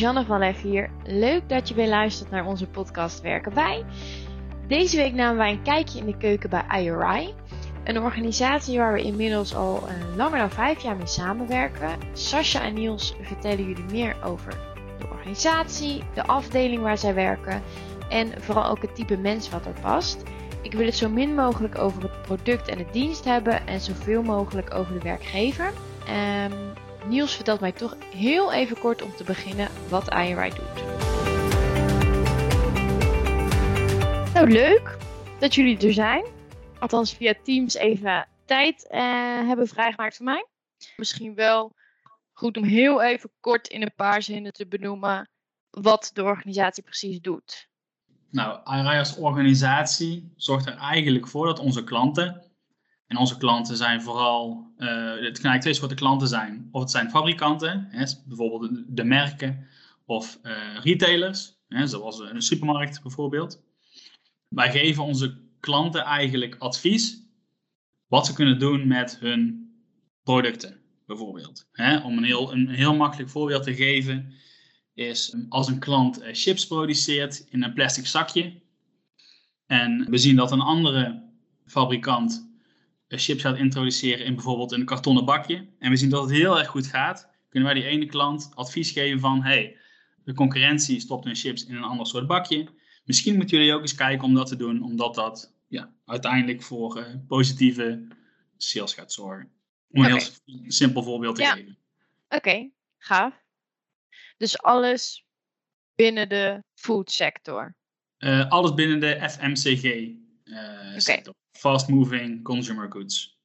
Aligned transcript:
Janne 0.00 0.24
van 0.24 0.38
Lef 0.38 0.62
hier. 0.62 0.90
Leuk 1.04 1.48
dat 1.48 1.68
je 1.68 1.74
weer 1.74 1.88
luistert 1.88 2.30
naar 2.30 2.46
onze 2.46 2.66
podcast 2.66 3.20
Werken 3.20 3.54
Bij. 3.54 3.84
Deze 4.68 4.96
week 4.96 5.12
namen 5.12 5.36
wij 5.36 5.50
een 5.50 5.62
kijkje 5.62 5.98
in 5.98 6.06
de 6.06 6.16
keuken 6.16 6.50
bij 6.50 6.64
IRI. 6.82 7.34
Een 7.84 8.00
organisatie 8.00 8.78
waar 8.78 8.92
we 8.92 9.02
inmiddels 9.02 9.54
al 9.54 9.82
uh, 9.88 10.16
langer 10.16 10.38
dan 10.38 10.50
vijf 10.50 10.82
jaar 10.82 10.96
mee 10.96 11.06
samenwerken. 11.06 11.98
Sascha 12.12 12.62
en 12.62 12.74
Niels 12.74 13.14
vertellen 13.20 13.66
jullie 13.66 13.84
meer 13.90 14.16
over 14.24 14.52
de 14.98 15.08
organisatie, 15.10 16.02
de 16.14 16.26
afdeling 16.26 16.82
waar 16.82 16.98
zij 16.98 17.14
werken 17.14 17.62
en 18.08 18.42
vooral 18.42 18.70
ook 18.70 18.82
het 18.82 18.94
type 18.94 19.16
mens 19.16 19.50
wat 19.50 19.66
er 19.66 19.80
past. 19.80 20.22
Ik 20.62 20.72
wil 20.72 20.86
het 20.86 20.96
zo 20.96 21.08
min 21.08 21.34
mogelijk 21.34 21.78
over 21.78 22.02
het 22.02 22.22
product 22.22 22.68
en 22.68 22.78
de 22.78 22.86
dienst 22.92 23.24
hebben 23.24 23.66
en 23.66 23.80
zoveel 23.80 24.22
mogelijk 24.22 24.74
over 24.74 24.92
de 24.92 25.00
werkgever. 25.02 25.72
Um, 26.08 26.72
Niels 27.06 27.34
vertelt 27.34 27.60
mij 27.60 27.72
toch 27.72 27.96
heel 28.14 28.52
even 28.52 28.78
kort 28.78 29.02
om 29.02 29.14
te 29.16 29.24
beginnen 29.24 29.68
wat 29.88 30.08
IRI 30.08 30.48
doet. 30.48 30.84
Nou, 34.34 34.50
leuk 34.50 34.96
dat 35.38 35.54
jullie 35.54 35.86
er 35.86 35.92
zijn. 35.92 36.24
Althans, 36.78 37.14
via 37.14 37.34
Teams 37.42 37.74
even 37.74 38.28
tijd 38.44 38.88
uh, 38.90 38.98
hebben 39.46 39.68
vrijgemaakt 39.68 40.16
voor 40.16 40.24
mij. 40.24 40.46
Misschien 40.96 41.34
wel 41.34 41.74
goed 42.32 42.56
om 42.56 42.64
heel 42.64 43.02
even 43.02 43.30
kort 43.40 43.68
in 43.68 43.82
een 43.82 43.94
paar 43.96 44.22
zinnen 44.22 44.52
te 44.52 44.66
benoemen 44.66 45.30
wat 45.70 46.10
de 46.14 46.22
organisatie 46.22 46.82
precies 46.82 47.20
doet. 47.20 47.68
Nou, 48.30 48.78
IRI 48.78 48.98
als 48.98 49.16
organisatie 49.16 50.32
zorgt 50.36 50.66
er 50.66 50.76
eigenlijk 50.76 51.28
voor 51.28 51.46
dat 51.46 51.58
onze 51.58 51.84
klanten 51.84 52.49
en 53.10 53.16
onze 53.16 53.36
klanten 53.36 53.76
zijn 53.76 54.02
vooral, 54.02 54.72
uh, 54.78 54.88
het 54.88 55.14
kan 55.14 55.24
eigenlijk 55.24 55.60
twee 55.60 55.74
soorten 55.74 55.96
klanten 55.96 56.28
zijn. 56.28 56.68
Of 56.72 56.80
het 56.80 56.90
zijn 56.90 57.10
fabrikanten, 57.10 57.86
hè, 57.90 58.04
bijvoorbeeld 58.26 58.70
de, 58.86 59.04
merken, 59.04 59.66
of 60.04 60.38
uh, 60.42 60.52
retailers, 60.82 61.54
hè, 61.68 61.86
zoals 61.86 62.18
een 62.18 62.42
supermarkt 62.42 63.02
bijvoorbeeld. 63.02 63.62
Wij 64.48 64.70
geven 64.70 65.04
onze 65.04 65.38
klanten 65.60 66.02
eigenlijk 66.02 66.56
advies 66.58 67.22
wat 68.06 68.26
ze 68.26 68.32
kunnen 68.32 68.58
doen 68.58 68.86
met 68.86 69.18
hun 69.20 69.72
producten, 70.22 70.80
bijvoorbeeld. 71.06 71.68
Hè, 71.72 71.98
om 71.98 72.16
een 72.16 72.24
heel, 72.24 72.52
een 72.52 72.68
heel 72.68 72.94
makkelijk 72.94 73.30
voorbeeld 73.30 73.62
te 73.62 73.74
geven, 73.74 74.32
is 74.94 75.36
als 75.48 75.68
een 75.68 75.78
klant 75.78 76.20
eh, 76.20 76.34
chips 76.34 76.66
produceert 76.66 77.46
in 77.48 77.62
een 77.62 77.74
plastic 77.74 78.06
zakje. 78.06 78.60
En 79.66 80.10
we 80.10 80.18
zien 80.18 80.36
dat 80.36 80.52
een 80.52 80.60
andere 80.60 81.22
fabrikant 81.66 82.49
chips 83.18 83.42
gaat 83.42 83.56
introduceren 83.56 84.24
in 84.24 84.34
bijvoorbeeld 84.34 84.72
een 84.72 84.84
kartonnen 84.84 85.24
bakje. 85.24 85.68
En 85.78 85.90
we 85.90 85.96
zien 85.96 86.10
dat 86.10 86.22
het 86.22 86.30
heel 86.30 86.58
erg 86.58 86.68
goed 86.68 86.86
gaat. 86.86 87.30
Kunnen 87.48 87.72
wij 87.72 87.80
die 87.80 87.90
ene 87.90 88.06
klant 88.06 88.50
advies 88.54 88.90
geven 88.90 89.20
van, 89.20 89.42
hey, 89.42 89.76
de 90.24 90.34
concurrentie 90.34 91.00
stopt 91.00 91.24
hun 91.24 91.34
chips 91.34 91.66
in 91.66 91.74
een 91.74 91.82
ander 91.82 92.06
soort 92.06 92.26
bakje. 92.26 92.68
Misschien 93.04 93.36
moeten 93.36 93.56
jullie 93.56 93.74
ook 93.74 93.80
eens 93.80 93.94
kijken 93.94 94.24
om 94.24 94.34
dat 94.34 94.46
te 94.46 94.56
doen, 94.56 94.82
omdat 94.82 95.14
dat 95.14 95.54
ja, 95.68 95.94
uiteindelijk 96.04 96.62
voor 96.62 96.98
uh, 96.98 97.14
positieve 97.26 98.06
sales 98.56 98.94
gaat 98.94 99.12
zorgen. 99.12 99.52
Om 99.90 100.04
een 100.04 100.10
heel 100.10 100.20
simpel 100.66 101.02
voorbeeld 101.02 101.36
te 101.36 101.44
geven. 101.44 101.78
Oké, 102.28 102.70
gaaf. 102.98 103.34
Dus 104.36 104.58
alles 104.58 105.26
binnen 105.94 106.28
de 106.28 106.62
food 106.74 107.10
sector? 107.10 107.74
Uh, 108.18 108.48
alles 108.48 108.74
binnen 108.74 109.00
de 109.00 109.28
FMCG 109.30 109.84
uh, 110.44 110.98
sector 110.98 111.34
fast 111.52 111.88
moving 111.88 112.42
consumer 112.42 112.92
goods. 112.92 113.38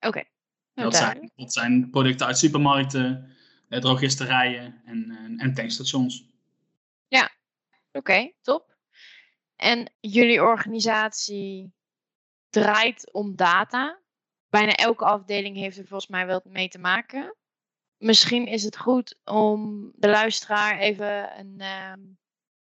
Oké. 0.00 0.24
Nou, 0.74 0.90
dat, 0.90 0.98
zijn, 0.98 1.30
dat 1.36 1.52
zijn 1.52 1.90
producten 1.90 2.26
uit 2.26 2.38
supermarkten, 2.38 3.34
eh, 3.68 3.80
drogisterijen 3.80 4.82
en, 4.84 5.10
en, 5.10 5.38
en 5.38 5.54
tankstations. 5.54 6.28
Ja, 7.08 7.30
oké, 7.92 8.32
top. 8.42 8.76
En 9.56 9.92
jullie 10.00 10.42
organisatie 10.42 11.72
draait 12.50 13.12
om 13.12 13.36
data. 13.36 14.00
Bijna 14.48 14.74
elke 14.74 15.04
afdeling 15.04 15.56
heeft 15.56 15.78
er 15.78 15.86
volgens 15.86 16.10
mij 16.10 16.26
wel 16.26 16.40
mee 16.44 16.68
te 16.68 16.78
maken. 16.78 17.36
Misschien 17.96 18.46
is 18.46 18.62
het 18.62 18.76
goed 18.76 19.18
om 19.24 19.90
de 19.94 20.08
luisteraar 20.08 20.78
even 20.78 21.38
een, 21.38 21.54
uh, 21.58 21.92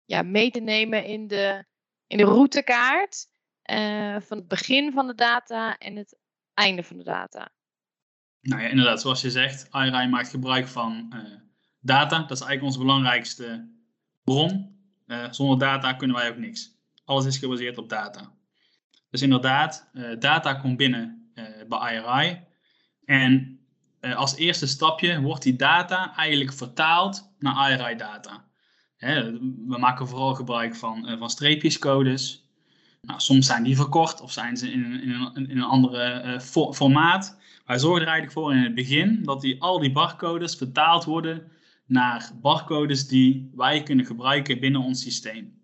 ja, 0.05 0.21
mee 0.21 0.51
te 0.51 0.59
nemen 0.59 1.05
in 1.05 1.27
de, 1.27 1.65
in 2.07 2.17
de 2.17 2.23
routekaart 2.23 3.27
uh, 3.71 4.15
van 4.19 4.37
het 4.37 4.47
begin 4.47 4.91
van 4.91 5.07
de 5.07 5.15
data 5.15 5.77
en 5.77 5.95
het 5.95 6.17
einde 6.53 6.83
van 6.83 6.97
de 6.97 7.03
data. 7.03 7.49
Nou 8.41 8.61
ja, 8.61 8.67
inderdaad, 8.67 9.01
zoals 9.01 9.21
je 9.21 9.31
zegt, 9.31 9.67
IRI 9.71 10.07
maakt 10.07 10.29
gebruik 10.29 10.67
van 10.67 11.13
uh, 11.15 11.19
data. 11.79 12.19
Dat 12.19 12.31
is 12.31 12.41
eigenlijk 12.41 12.63
onze 12.63 12.79
belangrijkste 12.79 13.69
bron. 14.23 14.81
Uh, 15.07 15.31
zonder 15.31 15.59
data 15.59 15.93
kunnen 15.93 16.15
wij 16.15 16.29
ook 16.29 16.37
niks. 16.37 16.77
Alles 17.05 17.25
is 17.25 17.37
gebaseerd 17.37 17.77
op 17.77 17.89
data. 17.89 18.31
Dus 19.09 19.21
inderdaad, 19.21 19.89
data 20.19 20.53
komt 20.53 20.77
binnen 20.77 21.31
bij 21.67 21.95
IRI. 21.95 22.43
En 23.05 23.59
als 24.15 24.35
eerste 24.35 24.67
stapje 24.67 25.21
wordt 25.21 25.43
die 25.43 25.55
data 25.55 26.15
eigenlijk 26.15 26.53
vertaald 26.53 27.33
naar 27.39 27.71
IRI-data. 27.71 28.45
We 28.97 29.75
maken 29.79 30.07
vooral 30.07 30.33
gebruik 30.33 30.75
van, 30.75 31.17
van 31.19 31.29
streepjescodes. 31.29 32.42
Nou, 33.07 33.19
soms 33.19 33.45
zijn 33.45 33.63
die 33.63 33.75
verkort 33.75 34.21
of 34.21 34.31
zijn 34.31 34.57
ze 34.57 34.71
in, 34.71 35.01
in, 35.01 35.09
een, 35.09 35.49
in 35.49 35.57
een 35.57 35.63
andere 35.63 36.23
uh, 36.25 36.39
formaat. 36.73 37.37
Wij 37.65 37.79
zorgen 37.79 38.01
er 38.01 38.07
eigenlijk 38.07 38.39
voor 38.39 38.53
in 38.53 38.63
het 38.63 38.75
begin 38.75 39.23
dat 39.23 39.41
die, 39.41 39.61
al 39.61 39.79
die 39.79 39.91
barcodes 39.91 40.55
vertaald 40.55 41.03
worden 41.03 41.51
naar 41.85 42.31
barcodes 42.41 43.07
die 43.07 43.51
wij 43.55 43.83
kunnen 43.83 44.05
gebruiken 44.05 44.59
binnen 44.59 44.81
ons 44.81 45.01
systeem. 45.01 45.61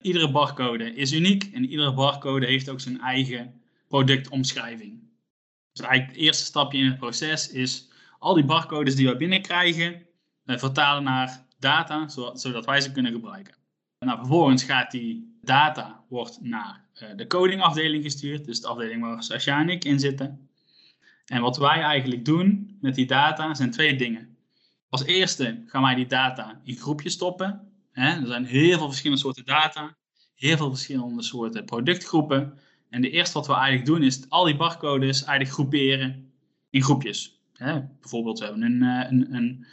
Iedere 0.00 0.30
barcode 0.30 0.94
is 0.94 1.12
uniek 1.12 1.44
en 1.52 1.64
iedere 1.64 1.94
barcode 1.94 2.46
heeft 2.46 2.68
ook 2.68 2.80
zijn 2.80 3.00
eigen 3.00 3.60
productomschrijving. 3.88 5.02
Dus 5.72 5.86
eigenlijk 5.86 6.16
het 6.16 6.26
eerste 6.26 6.44
stapje 6.44 6.78
in 6.78 6.86
het 6.86 6.98
proces 6.98 7.50
is 7.50 7.88
al 8.18 8.34
die 8.34 8.44
barcodes 8.44 8.96
die 8.96 9.06
wij 9.06 9.16
binnenkrijgen 9.16 10.06
uh, 10.44 10.58
vertalen 10.58 11.02
naar 11.02 11.46
data, 11.58 12.08
zodat 12.34 12.64
wij 12.64 12.80
ze 12.80 12.92
kunnen 12.92 13.12
gebruiken. 13.12 13.54
Nou, 13.98 14.18
vervolgens 14.18 14.62
gaat 14.62 14.90
die 14.90 15.33
data 15.44 16.04
wordt 16.08 16.38
naar 16.40 16.84
uh, 17.02 17.08
de 17.16 17.26
codingafdeling 17.26 18.02
gestuurd, 18.02 18.44
dus 18.44 18.60
de 18.60 18.66
afdeling 18.66 19.02
waar 19.02 19.22
Sascha 19.22 19.60
en 19.60 19.68
ik 19.68 19.84
in 19.84 20.00
zitten. 20.00 20.48
En 21.24 21.40
wat 21.40 21.56
wij 21.56 21.80
eigenlijk 21.80 22.24
doen 22.24 22.78
met 22.80 22.94
die 22.94 23.06
data 23.06 23.54
zijn 23.54 23.70
twee 23.70 23.96
dingen. 23.96 24.36
Als 24.88 25.04
eerste 25.04 25.62
gaan 25.66 25.82
wij 25.82 25.94
die 25.94 26.06
data 26.06 26.60
in 26.64 26.76
groepjes 26.76 27.12
stoppen. 27.12 27.72
Er 27.92 28.26
zijn 28.26 28.44
heel 28.44 28.78
veel 28.78 28.88
verschillende 28.88 29.22
soorten 29.22 29.44
data, 29.44 29.96
heel 30.34 30.56
veel 30.56 30.68
verschillende 30.68 31.22
soorten 31.22 31.64
productgroepen. 31.64 32.58
En 32.90 33.02
de 33.02 33.10
eerste 33.10 33.38
wat 33.38 33.46
we 33.46 33.52
eigenlijk 33.52 33.86
doen 33.86 34.02
is 34.02 34.30
al 34.30 34.44
die 34.44 34.56
barcodes 34.56 35.24
eigenlijk 35.24 35.50
groeperen 35.50 36.32
in 36.70 36.82
groepjes. 36.82 37.40
Bijvoorbeeld 38.00 38.38
we 38.38 38.44
hebben 38.44 38.62
een, 38.62 38.82
eh, 38.82 39.10
een, 39.10 39.34
een, 39.34 39.34
een 39.34 39.66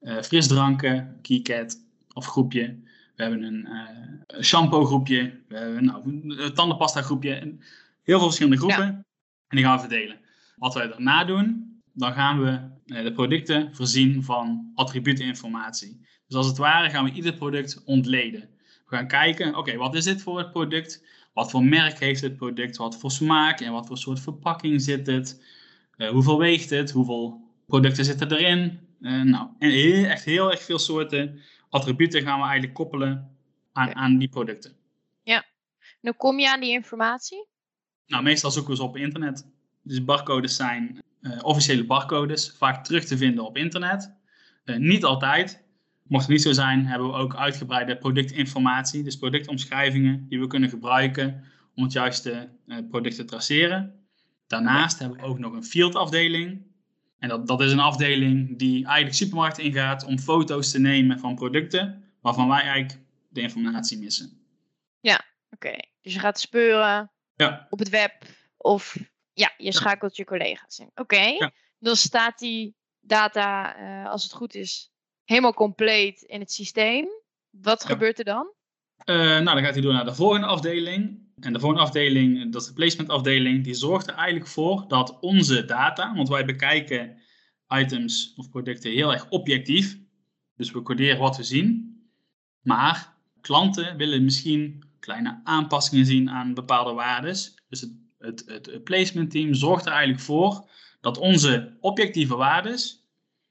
uh, 0.00 0.22
frisdranken, 0.22 1.18
KeyCat 1.22 1.80
of 2.12 2.26
groepje. 2.26 2.76
We 3.16 3.22
hebben 3.22 3.42
een 3.42 3.68
uh, 3.68 4.42
shampoo 4.42 4.84
groepje. 4.84 5.40
We 5.48 5.56
hebben 5.56 5.84
nou, 5.84 6.02
een 6.06 6.54
tandenpasta 6.54 7.02
groepje. 7.02 7.58
Heel 8.02 8.18
veel 8.18 8.20
verschillende 8.20 8.58
groepen. 8.58 8.86
En 9.48 9.56
die 9.56 9.64
gaan 9.64 9.74
we 9.74 9.80
verdelen. 9.80 10.20
Wat 10.56 10.74
wij 10.74 10.88
daarna 10.88 11.24
doen, 11.24 11.72
dan 11.92 12.12
gaan 12.12 12.42
we 12.42 12.60
uh, 12.86 13.02
de 13.02 13.12
producten 13.12 13.74
voorzien 13.74 14.22
van 14.22 14.70
attribuutinformatie. 14.74 16.06
Dus 16.26 16.36
als 16.36 16.46
het 16.46 16.56
ware 16.56 16.90
gaan 16.90 17.04
we 17.04 17.12
ieder 17.12 17.34
product 17.34 17.82
ontleden. 17.84 18.40
We 18.88 18.96
gaan 18.96 19.06
kijken, 19.06 19.56
oké, 19.56 19.76
wat 19.76 19.94
is 19.94 20.04
dit 20.04 20.22
voor 20.22 20.38
het 20.38 20.50
product? 20.50 21.04
Wat 21.32 21.50
voor 21.50 21.64
merk 21.64 21.98
heeft 21.98 22.20
het 22.20 22.36
product? 22.36 22.76
Wat 22.76 22.98
voor 22.98 23.10
smaak 23.10 23.60
en 23.60 23.72
wat 23.72 23.86
voor 23.86 23.98
soort 23.98 24.20
verpakking 24.20 24.82
zit 24.82 25.06
het? 25.06 25.42
Uh, 25.96 26.08
hoeveel 26.08 26.38
weegt 26.38 26.70
het? 26.70 26.90
Hoeveel 26.90 27.40
producten 27.66 28.04
zitten 28.04 28.32
erin? 28.32 28.78
Uh, 29.00 29.22
nou, 29.22 29.48
echt 29.58 30.24
heel 30.24 30.50
erg 30.50 30.62
veel 30.62 30.78
soorten 30.78 31.40
attributen 31.74 32.22
gaan 32.22 32.38
we 32.38 32.44
eigenlijk 32.44 32.74
koppelen 32.74 33.36
aan, 33.72 33.94
aan 33.94 34.18
die 34.18 34.28
producten. 34.28 34.72
Ja. 35.22 35.36
En 35.78 36.10
hoe 36.10 36.16
kom 36.16 36.38
je 36.38 36.50
aan 36.50 36.60
die 36.60 36.70
informatie? 36.70 37.46
Nou, 38.06 38.22
meestal 38.22 38.50
zoeken 38.50 38.70
we 38.70 38.76
ze 38.76 38.82
op 38.82 38.96
internet. 38.96 39.46
Dus 39.82 40.04
barcodes 40.04 40.56
zijn 40.56 41.02
uh, 41.20 41.38
officiële 41.42 41.84
barcodes, 41.84 42.54
vaak 42.58 42.84
terug 42.84 43.04
te 43.04 43.16
vinden 43.16 43.44
op 43.44 43.56
internet. 43.56 44.12
Uh, 44.64 44.76
niet 44.76 45.04
altijd. 45.04 45.62
Mocht 46.02 46.22
het 46.22 46.32
niet 46.32 46.42
zo 46.42 46.52
zijn, 46.52 46.86
hebben 46.86 47.08
we 47.08 47.14
ook 47.14 47.36
uitgebreide 47.36 47.96
productinformatie, 47.96 49.02
dus 49.02 49.16
productomschrijvingen 49.16 50.28
die 50.28 50.40
we 50.40 50.46
kunnen 50.46 50.68
gebruiken 50.68 51.44
om 51.74 51.82
het 51.82 51.92
juiste 51.92 52.48
uh, 52.66 52.78
product 52.90 53.16
te 53.16 53.24
traceren. 53.24 53.94
Daarnaast 54.46 54.98
hebben 54.98 55.18
we 55.18 55.24
ook 55.24 55.38
nog 55.38 55.52
een 55.52 55.64
fieldafdeling. 55.64 56.62
En 57.24 57.30
dat, 57.30 57.46
dat 57.46 57.60
is 57.60 57.72
een 57.72 57.80
afdeling 57.80 58.58
die 58.58 58.84
eigenlijk 58.84 59.16
supermarkten 59.16 59.64
ingaat 59.64 60.04
om 60.04 60.18
foto's 60.18 60.70
te 60.70 60.80
nemen 60.80 61.18
van 61.18 61.34
producten 61.34 62.12
waarvan 62.20 62.48
wij 62.48 62.60
eigenlijk 62.60 63.00
de 63.28 63.40
informatie 63.40 63.98
missen. 63.98 64.46
Ja, 65.00 65.24
oké. 65.50 65.76
Dus 66.00 66.12
je 66.12 66.18
gaat 66.18 66.40
speuren 66.40 67.12
ja. 67.34 67.66
op 67.70 67.78
het 67.78 67.88
web 67.88 68.12
of 68.56 68.96
ja, 69.32 69.52
je 69.56 69.72
schakelt 69.72 70.16
je 70.16 70.24
collega's 70.24 70.78
in. 70.78 70.90
Oké, 70.94 71.50
dan 71.78 71.96
staat 71.96 72.38
die 72.38 72.76
data, 73.00 73.78
uh, 73.80 74.10
als 74.10 74.22
het 74.22 74.32
goed 74.32 74.54
is, 74.54 74.90
helemaal 75.24 75.54
compleet 75.54 76.22
in 76.22 76.40
het 76.40 76.52
systeem. 76.52 77.06
Wat 77.50 77.84
gebeurt 77.84 78.18
er 78.18 78.24
dan? 78.24 78.52
Uh, 79.04 79.16
nou, 79.16 79.44
dan 79.44 79.64
gaat 79.64 79.72
hij 79.72 79.82
door 79.82 79.92
naar 79.92 80.04
de 80.04 80.14
volgende 80.14 80.46
afdeling. 80.46 81.23
En 81.40 81.52
de 81.52 81.60
volgende 81.60 81.84
afdeling, 81.84 82.52
dat 82.52 82.62
is 82.62 82.68
de 82.68 82.74
placement 82.74 83.08
afdeling, 83.08 83.64
die 83.64 83.74
zorgt 83.74 84.06
er 84.06 84.14
eigenlijk 84.14 84.46
voor 84.46 84.84
dat 84.88 85.18
onze 85.20 85.64
data, 85.64 86.14
want 86.14 86.28
wij 86.28 86.44
bekijken 86.44 87.22
items 87.68 88.32
of 88.36 88.50
producten 88.50 88.90
heel 88.90 89.12
erg 89.12 89.28
objectief. 89.28 89.98
Dus 90.56 90.70
we 90.70 90.82
coderen 90.82 91.18
wat 91.18 91.36
we 91.36 91.42
zien. 91.42 91.98
Maar 92.62 93.14
klanten 93.40 93.96
willen 93.96 94.24
misschien 94.24 94.84
kleine 94.98 95.40
aanpassingen 95.44 96.06
zien 96.06 96.30
aan 96.30 96.54
bepaalde 96.54 96.92
waarden. 96.92 97.32
Dus 97.68 97.80
het, 97.80 97.92
het, 98.18 98.44
het, 98.46 98.84
placement 98.84 99.30
team 99.30 99.54
zorgt 99.54 99.86
er 99.86 99.92
eigenlijk 99.92 100.22
voor 100.22 100.68
dat 101.00 101.18
onze 101.18 101.76
objectieve 101.80 102.36
waarden 102.36 102.78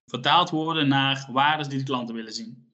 vertaald 0.06 0.50
worden 0.50 0.88
naar 0.88 1.27
waarden 1.31 1.69
die 1.69 1.77
de 1.77 1.83
klanten 1.83 2.15
willen 2.15 2.33
zien. 2.33 2.71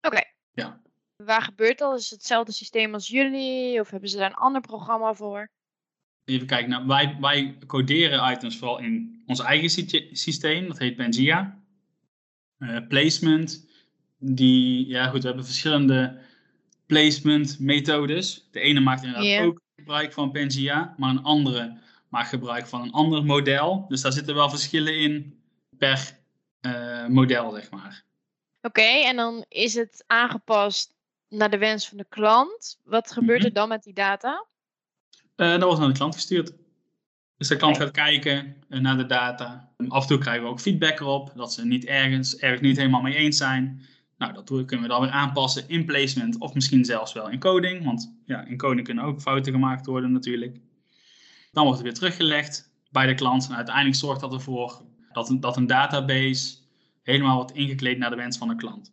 Oké. 0.00 0.20
Ja. 0.52 0.80
Waar 1.24 1.42
gebeurt 1.42 1.78
dat? 1.78 1.98
Is 1.98 2.10
het 2.10 2.18
hetzelfde 2.18 2.52
systeem 2.52 2.94
als 2.94 3.08
jullie? 3.08 3.80
Of 3.80 3.90
hebben 3.90 4.08
ze 4.08 4.16
daar 4.16 4.30
een 4.30 4.36
ander 4.36 4.60
programma 4.60 5.14
voor? 5.14 5.48
Even 6.24 6.46
kijken. 6.46 6.70
Nou, 6.70 6.86
wij, 6.86 7.16
wij 7.20 7.58
coderen 7.66 8.32
items 8.32 8.58
vooral 8.58 8.78
in 8.78 9.22
ons 9.26 9.40
eigen 9.40 9.70
systeem. 10.12 10.68
Dat 10.68 10.78
heet 10.78 10.96
Pangea. 10.96 11.58
Uh, 12.58 12.86
placement. 12.88 13.68
Die, 14.18 14.86
ja 14.86 15.06
goed, 15.08 15.20
we 15.20 15.26
hebben 15.26 15.44
verschillende 15.44 16.18
placement 16.86 17.58
methodes. 17.58 18.48
De 18.50 18.60
ene 18.60 18.80
maakt 18.80 19.02
inderdaad 19.02 19.46
ook 19.46 19.60
gebruik 19.76 20.12
van 20.12 20.32
Pangea. 20.32 20.94
Maar 20.96 21.10
een 21.10 21.22
andere 21.22 21.78
maakt 22.08 22.28
gebruik 22.28 22.66
van 22.66 22.82
een 22.82 22.92
ander 22.92 23.24
model. 23.24 23.84
Dus 23.88 24.00
daar 24.00 24.12
zitten 24.12 24.34
wel 24.34 24.50
verschillen 24.50 24.98
in 24.98 25.40
per 25.78 26.18
uh, 26.60 27.06
model, 27.06 27.50
zeg 27.50 27.70
maar. 27.70 28.04
Oké, 28.62 28.82
en 28.82 29.16
dan 29.16 29.44
is 29.48 29.74
het 29.74 30.04
aangepast 30.06 30.96
naar 31.28 31.50
de 31.50 31.58
wens 31.58 31.88
van 31.88 31.98
de 31.98 32.06
klant. 32.08 32.80
Wat 32.84 33.12
gebeurt 33.12 33.40
er 33.40 33.46
mhm. 33.46 33.54
dan 33.54 33.68
met 33.68 33.82
die 33.82 33.92
data? 33.92 34.46
Uh, 35.36 35.50
dat 35.50 35.62
wordt 35.62 35.78
naar 35.78 35.88
de 35.88 35.94
klant 35.94 36.14
gestuurd. 36.14 36.52
Dus 37.36 37.48
de 37.48 37.56
klant 37.56 37.76
gaat 37.76 37.90
kijken 37.90 38.56
uh, 38.68 38.80
naar 38.80 38.96
de 38.96 39.06
data. 39.06 39.72
Af 39.88 40.02
en 40.02 40.08
toe 40.08 40.18
krijgen 40.18 40.42
we 40.42 40.50
ook 40.50 40.60
feedback 40.60 41.00
erop, 41.00 41.32
dat 41.34 41.52
ze 41.52 41.66
niet 41.66 41.84
ergens, 41.84 42.36
ergens 42.36 42.60
niet 42.60 42.76
helemaal 42.76 43.00
mee 43.00 43.14
eens 43.14 43.36
zijn. 43.36 43.86
Nou, 44.16 44.32
dat 44.32 44.44
kunnen 44.44 44.80
we 44.80 44.88
dan 44.88 45.00
weer 45.00 45.10
aanpassen 45.10 45.68
in 45.68 45.84
placement 45.84 46.38
of 46.38 46.54
misschien 46.54 46.84
zelfs 46.84 47.12
wel 47.12 47.28
in 47.28 47.38
coding. 47.38 47.84
Want 47.84 48.14
ja, 48.24 48.44
in 48.44 48.56
coding 48.56 48.86
kunnen 48.86 49.04
ook 49.04 49.20
fouten 49.20 49.52
gemaakt 49.52 49.86
worden 49.86 50.12
natuurlijk. 50.12 50.60
Dan 51.52 51.64
wordt 51.64 51.78
het 51.78 51.88
weer 51.88 51.96
teruggelegd 51.96 52.70
bij 52.90 53.06
de 53.06 53.14
klant. 53.14 53.48
En 53.48 53.56
uiteindelijk 53.56 53.96
zorgt 53.96 54.20
dat 54.20 54.32
ervoor 54.32 54.82
dat 55.12 55.28
een, 55.28 55.40
dat 55.40 55.56
een 55.56 55.66
database 55.66 56.56
helemaal 57.02 57.36
wordt 57.36 57.52
ingekleed 57.52 57.98
naar 57.98 58.10
de 58.10 58.16
wens 58.16 58.38
van 58.38 58.48
de 58.48 58.56
klant. 58.56 58.92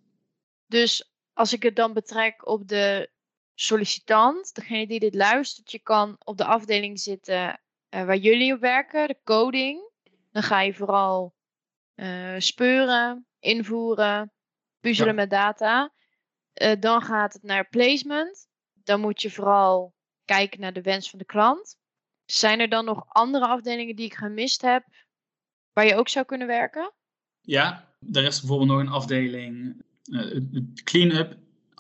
Dus 0.68 1.15
als 1.36 1.54
ik 1.54 1.64
het 1.64 1.76
dan 1.76 1.94
betrek 1.94 2.48
op 2.48 2.68
de 2.68 3.10
sollicitant, 3.54 4.56
degene 4.56 4.88
die 4.88 5.00
dit 5.00 5.16
luistert, 5.16 5.72
je 5.72 5.80
kan 5.80 6.16
op 6.24 6.38
de 6.38 6.46
afdeling 6.46 7.00
zitten 7.00 7.62
uh, 7.90 8.06
waar 8.06 8.18
jullie 8.18 8.54
op 8.54 8.60
werken, 8.60 9.08
de 9.08 9.18
coding. 9.24 9.90
Dan 10.32 10.44
ga 10.44 10.62
je 10.62 10.74
vooral 10.74 11.36
uh, 11.96 12.36
speuren, 12.38 13.26
invoeren, 13.40 14.32
puzzelen 14.80 15.16
met 15.16 15.30
data. 15.30 15.92
Uh, 16.62 16.72
dan 16.80 17.02
gaat 17.02 17.34
het 17.34 17.44
naar 17.44 17.70
placement. 17.70 18.48
Dan 18.74 19.00
moet 19.00 19.22
je 19.22 19.32
vooral 19.32 19.94
kijken 20.26 20.60
naar 20.60 20.74
de 20.74 20.82
wens 20.82 21.10
van 21.10 21.20
de 21.20 21.26
klant. 21.26 21.78
Zijn 22.26 22.60
er 22.60 22.70
dan 22.70 22.86
nog 22.86 23.06
andere 23.08 23.48
afdelingen 23.48 23.96
die 23.96 24.06
ik 24.06 24.14
gemist 24.14 24.62
heb, 24.62 24.86
waar 25.74 25.86
je 25.86 25.96
ook 25.96 26.10
zou 26.10 26.26
kunnen 26.26 26.48
werken? 26.48 26.94
Ja, 27.42 27.96
er 28.14 28.24
is 28.24 28.40
bijvoorbeeld 28.40 28.70
nog 28.70 28.80
een 28.80 28.90
afdeling, 28.90 29.84
clean-up, 30.84 31.38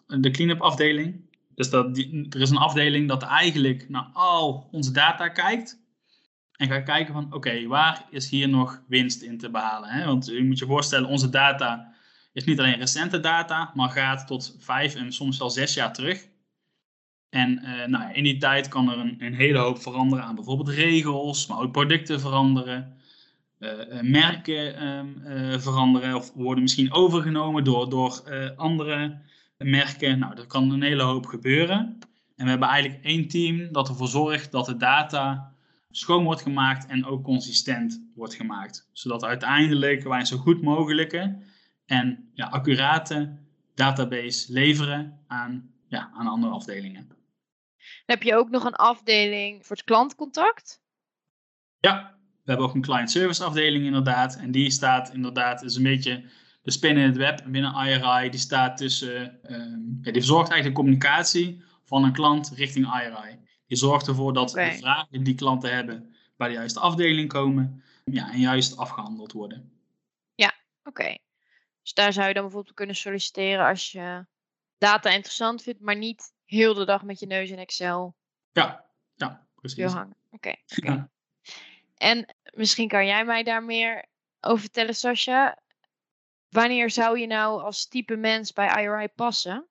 de 0.08 0.32
clean-up 0.32 0.62
afdeling. 0.62 1.24
Dus 1.56 1.70
dat 1.70 1.96
die, 1.96 2.28
er 2.30 2.42
is 2.42 2.50
een 2.50 2.58
afdeling 2.58 3.08
dat 3.08 3.24
eigenlijk 3.24 3.90
naar 3.90 4.10
al 4.14 4.68
onze 4.72 4.92
data 4.92 5.28
kijkt. 5.28 5.84
En 6.56 6.68
gaat 6.68 6.84
kijken 6.84 7.14
van, 7.14 7.34
oké, 7.34 7.68
waar 7.68 8.06
is 8.10 8.30
hier 8.30 8.50
nog 8.50 8.82
winst 8.88 9.22
in 9.22 9.38
te 9.38 9.50
behalen? 9.50 9.90
Hè? 9.90 10.06
Want 10.06 10.26
je 10.26 10.44
moet 10.44 10.60
je 10.60 10.66
voorstellen, 10.66 11.10
onze 11.10 11.30
data 11.30 11.94
is 12.34 12.44
niet 12.44 12.60
alleen 12.60 12.78
recente 12.78 13.20
data, 13.20 13.72
maar 13.74 13.90
gaat 13.90 14.28
tot 14.28 14.56
vijf 14.60 14.96
en 14.96 15.14
soms 15.14 15.38
wel 15.38 15.50
zes 15.50 15.74
jaar 15.74 15.94
terug. 15.94 16.28
En 17.30 17.62
uh, 17.64 17.86
nou, 17.86 18.14
in 18.14 18.24
die 18.24 18.38
tijd 18.38 18.68
kan 18.68 18.92
er 18.92 18.98
een, 18.98 19.34
hele 19.34 19.58
hoop 19.58 19.82
veranderen 19.82 20.26
aan 20.26 20.36
bijvoorbeeld 20.36 20.70
regels, 20.70 21.48
maar 21.48 21.60
ook 21.60 21.72
producten 21.72 22.20
veranderen. 22.20 22.98
Uh, 23.60 24.02
merken 24.02 24.88
um, 24.88 25.22
veranderen 25.62 26.16
of 26.16 26.34
worden 26.34 26.64
misschien 26.64 26.94
overgenomen 26.94 27.64
door, 27.64 27.90
door 27.90 28.24
andere 28.56 29.22
merken. 29.58 30.20
Nou, 30.20 30.38
er 30.38 30.48
kan 30.48 30.72
een 30.72 30.82
hele 30.82 31.04
hoop 31.04 31.26
gebeuren. 31.26 31.98
En 32.36 32.44
we 32.44 32.50
hebben 32.50 32.68
eigenlijk 32.68 33.04
één 33.04 33.28
team 33.28 33.72
dat 33.72 33.90
ervoor 33.90 34.08
zorgt 34.08 34.52
dat 34.52 34.66
de 34.66 34.78
data 34.78 35.54
schoon 35.92 36.24
wordt 36.24 36.42
gemaakt 36.42 36.86
en 36.86 37.06
ook 37.06 37.24
consistent 37.24 38.02
wordt 38.16 38.34
gemaakt. 38.34 38.90
Zodat 38.92 39.24
uiteindelijk 39.24 40.04
wij 40.04 40.20
een 40.20 40.26
zo 40.26 40.38
goed 40.38 40.62
mogelijke 40.62 41.38
en 41.86 42.32
ja, 42.34 42.46
accurate 42.46 43.38
database 43.76 44.54
leveren 44.54 45.20
aan, 45.28 45.74
ja, 45.88 46.12
aan 46.14 46.28
andere 46.28 46.54
afdelingen. 46.54 47.10
heb 48.06 48.24
je 48.24 48.36
ook 48.36 48.50
nog 48.50 48.64
een 48.66 48.76
afdeling 48.76 49.66
voor 49.66 49.76
het 49.76 49.86
klantcontact? 49.86 50.84
Ja, 51.80 52.15
we 52.46 52.52
hebben 52.52 52.70
ook 52.70 52.76
een 52.76 52.82
client 52.82 53.12
service 53.12 53.44
afdeling 53.44 53.86
inderdaad. 53.86 54.36
En 54.36 54.52
die 54.52 54.72
staat 54.72 55.14
inderdaad, 55.14 55.64
is 55.64 55.76
een 55.76 55.84
beetje 55.84 56.24
de 56.62 56.72
spin 56.72 56.98
in 56.98 57.06
het 57.06 57.18
web 57.18 57.44
binnen 57.48 57.74
IRI. 57.74 58.30
Die 58.30 58.40
staat 58.40 58.78
tussen, 58.78 59.40
um, 59.52 60.00
ja, 60.02 60.12
die 60.12 60.22
verzorgt 60.22 60.50
eigenlijk 60.50 60.66
de 60.66 60.84
communicatie 60.84 61.64
van 61.84 62.04
een 62.04 62.14
klant 62.14 62.52
richting 62.56 62.86
IRI. 62.86 63.40
Die 63.68 63.78
zorgt 63.78 64.08
ervoor 64.08 64.34
dat 64.34 64.50
de 64.50 64.78
vragen 64.80 65.24
die 65.24 65.36
klanten 65.36 65.74
hebben 65.76 66.16
bij 66.38 66.48
de 66.48 66.54
juiste 66.54 66.80
afdeling 66.80 67.30
komen 67.30 67.84
ja, 68.04 68.32
en 68.32 68.40
juist 68.40 68.78
afgehandeld 68.78 69.32
worden. 69.32 69.72
Ja, 70.36 70.54
oké. 70.84 71.18
Dus 71.82 71.94
daar 71.94 72.14
zou 72.14 72.28
je 72.28 72.34
dan 72.34 72.44
bijvoorbeeld 72.44 72.76
kunnen 72.76 72.96
solliciteren 72.96 73.66
als 73.66 73.92
je 73.92 74.26
data 74.78 75.10
interessant 75.10 75.64
vindt, 75.64 75.82
maar 75.82 75.98
niet 75.98 76.34
heel 76.46 76.74
de 76.74 76.86
dag 76.86 77.04
met 77.04 77.20
je 77.20 77.26
neus 77.26 77.50
in 77.50 77.58
Excel. 77.58 78.16
Ja, 78.52 78.86
ja 79.16 79.48
precies. 79.56 79.94
hangen. 79.94 80.16
Oké. 80.32 80.56
En 81.96 82.35
misschien 82.56 82.88
kan 82.88 83.06
jij 83.06 83.26
mij 83.26 83.44
daar 83.44 83.64
meer 83.64 84.06
over 84.42 84.60
vertellen, 84.60 84.96
Sascha. 84.96 85.58
Wanneer 86.50 86.90
zou 86.90 87.20
je 87.20 87.28
nou 87.28 87.62
als 87.62 87.88
type 87.88 88.16
mens 88.16 88.54
bij 88.54 88.84
IRI 88.84 89.08
passen? 89.16 89.68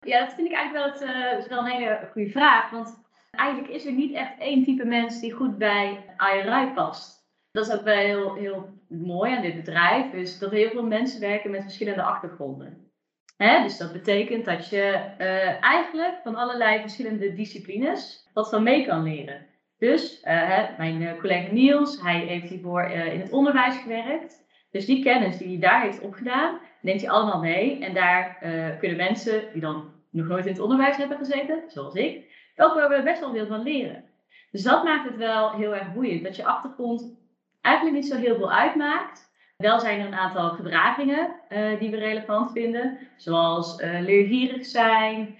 Ja, 0.00 0.24
dat 0.24 0.34
vind 0.34 0.46
ik 0.46 0.54
eigenlijk 0.54 0.98
wel, 0.98 1.08
het, 1.08 1.42
uh, 1.42 1.48
wel 1.48 1.58
een 1.58 1.70
hele 1.70 2.08
goede 2.12 2.30
vraag. 2.30 2.70
Want 2.70 3.02
eigenlijk 3.30 3.72
is 3.72 3.84
er 3.84 3.92
niet 3.92 4.14
echt 4.14 4.38
één 4.38 4.64
type 4.64 4.84
mens 4.84 5.20
die 5.20 5.32
goed 5.32 5.58
bij 5.58 6.14
IRI 6.18 6.72
past. 6.74 7.24
Dat 7.50 7.66
is 7.66 7.74
ook 7.74 7.82
wel 7.82 7.96
heel, 7.96 8.34
heel 8.34 8.68
mooi 8.88 9.32
aan 9.32 9.42
dit 9.42 9.54
bedrijf. 9.54 10.10
Dus 10.10 10.38
dat 10.38 10.50
heel 10.50 10.70
veel 10.70 10.86
mensen 10.86 11.20
werken 11.20 11.50
met 11.50 11.62
verschillende 11.62 12.02
achtergronden. 12.02 12.90
Hè? 13.36 13.62
Dus 13.62 13.76
dat 13.76 13.92
betekent 13.92 14.44
dat 14.44 14.68
je 14.68 15.14
uh, 15.18 15.62
eigenlijk 15.62 16.20
van 16.22 16.34
allerlei 16.34 16.80
verschillende 16.80 17.34
disciplines 17.34 18.30
wat 18.32 18.48
van 18.48 18.62
mee 18.62 18.86
kan 18.86 19.02
leren. 19.02 19.46
Dus 19.78 20.20
hè, 20.22 20.66
mijn 20.78 21.18
collega 21.18 21.52
Niels, 21.52 22.00
hij 22.02 22.18
heeft 22.18 22.48
hiervoor 22.48 22.82
in 22.82 23.20
het 23.20 23.32
onderwijs 23.32 23.76
gewerkt. 23.76 24.44
Dus 24.70 24.86
die 24.86 25.02
kennis 25.02 25.38
die 25.38 25.48
hij 25.48 25.58
daar 25.58 25.82
heeft 25.82 26.00
opgedaan, 26.00 26.58
neemt 26.80 27.00
hij 27.00 27.10
allemaal 27.10 27.40
mee. 27.40 27.84
En 27.84 27.94
daar 27.94 28.36
kunnen 28.78 28.96
mensen 28.96 29.42
die 29.52 29.60
dan 29.60 29.92
nog 30.10 30.26
nooit 30.26 30.46
in 30.46 30.52
het 30.52 30.60
onderwijs 30.60 30.96
hebben 30.96 31.16
gezeten, 31.16 31.62
zoals 31.68 31.94
ik, 31.94 32.34
ook 32.56 32.74
wel 32.74 33.02
best 33.02 33.20
wel 33.20 33.32
veel 33.32 33.46
van 33.46 33.62
leren. 33.62 34.04
Dus 34.50 34.62
dat 34.62 34.84
maakt 34.84 35.04
het 35.04 35.16
wel 35.16 35.52
heel 35.52 35.74
erg 35.74 35.92
boeiend. 35.92 36.24
Dat 36.24 36.36
je 36.36 36.44
achtergrond 36.44 37.16
eigenlijk 37.60 37.96
niet 37.96 38.06
zo 38.06 38.16
heel 38.16 38.36
veel 38.36 38.52
uitmaakt. 38.52 39.34
Wel 39.56 39.80
zijn 39.80 40.00
er 40.00 40.06
een 40.06 40.14
aantal 40.14 40.50
gedragingen 40.50 41.30
die 41.78 41.90
we 41.90 41.96
relevant 41.96 42.52
vinden. 42.52 42.98
Zoals 43.16 43.76
leergierig 43.80 44.66
zijn, 44.66 45.38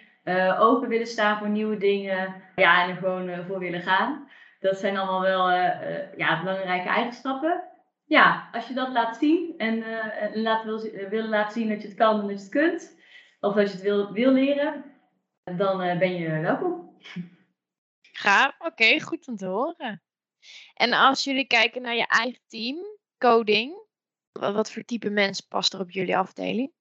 open 0.58 0.88
willen 0.88 1.06
staan 1.06 1.38
voor 1.38 1.48
nieuwe 1.48 1.76
dingen. 1.76 2.34
Ja, 2.56 2.82
en 2.82 2.90
er 2.90 2.96
gewoon 2.96 3.44
voor 3.46 3.58
willen 3.58 3.82
gaan. 3.82 4.28
Dat 4.60 4.78
zijn 4.78 4.96
allemaal 4.96 5.20
wel 5.20 5.50
ja, 6.16 6.40
belangrijke 6.42 6.88
eigenschappen 6.88 7.64
ja, 8.06 8.48
als 8.52 8.68
je 8.68 8.74
dat 8.74 8.88
laat 8.88 9.16
zien 9.16 9.54
en 9.58 9.84
laat, 10.42 10.64
wil, 10.64 10.80
wil 11.08 11.24
laten 11.24 11.52
zien 11.52 11.68
dat 11.68 11.82
je 11.82 11.88
het 11.88 11.96
kan 11.96 12.20
en 12.20 12.26
dat 12.26 12.30
je 12.30 12.42
het 12.44 12.48
kunt, 12.48 12.96
of 13.40 13.54
dat 13.54 13.66
je 13.66 13.72
het 13.72 13.82
wil, 13.82 14.12
wil 14.12 14.32
leren, 14.32 14.84
dan 15.44 15.98
ben 15.98 16.14
je 16.14 16.28
welkom. 16.28 16.98
Gaaf, 18.12 18.54
oké, 18.58 19.00
goed 19.00 19.28
om 19.28 19.36
te 19.36 19.46
horen. 19.46 20.02
En 20.74 20.92
als 20.92 21.24
jullie 21.24 21.46
kijken 21.46 21.82
naar 21.82 21.94
je 21.94 22.06
eigen 22.06 22.40
team, 22.46 22.76
coding, 23.18 23.84
wat 24.32 24.72
voor 24.72 24.84
type 24.84 25.10
mens 25.10 25.40
past 25.40 25.74
er 25.74 25.80
op 25.80 25.90
jullie 25.90 26.16
afdeling? 26.16 26.72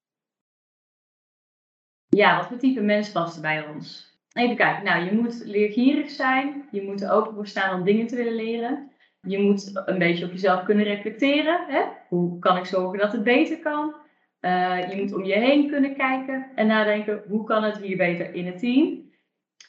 Ja, 2.16 2.38
wat 2.38 2.48
voor 2.48 2.58
type 2.58 2.82
mens 2.82 3.12
past 3.12 3.36
er 3.36 3.42
bij 3.42 3.68
ons? 3.68 4.14
Even 4.34 4.56
kijken, 4.56 4.84
nou, 4.84 5.06
je 5.06 5.12
moet 5.12 5.42
leergierig 5.46 6.10
zijn, 6.10 6.68
je 6.72 6.82
moet 6.82 7.02
er 7.02 7.12
open 7.12 7.34
voor 7.34 7.48
staan 7.48 7.80
om 7.80 7.86
dingen 7.86 8.08
te 8.08 8.16
willen 8.16 8.36
leren. 8.36 8.92
Je 9.22 9.40
moet 9.40 9.72
een 9.86 9.98
beetje 9.98 10.26
op 10.26 10.32
jezelf 10.32 10.64
kunnen 10.64 10.86
reflecteren. 10.86 11.66
Hè? 11.68 11.82
Hoe 12.08 12.40
kan 12.40 12.58
ik 12.58 12.66
zorgen 12.66 13.00
dat 13.00 13.12
het 13.12 13.24
beter 13.24 13.60
kan? 13.60 13.96
Eh, 14.40 14.90
je 14.90 15.02
moet 15.02 15.14
om 15.14 15.24
je 15.24 15.34
heen 15.34 15.70
kunnen 15.70 15.96
kijken 15.96 16.52
en 16.56 16.68
nadenken, 16.68 17.24
hoe 17.28 17.44
kan 17.44 17.64
het 17.64 17.78
hier 17.78 17.98
beter 17.98 18.34
in 18.34 18.46
het 18.46 18.60
team? 18.60 19.12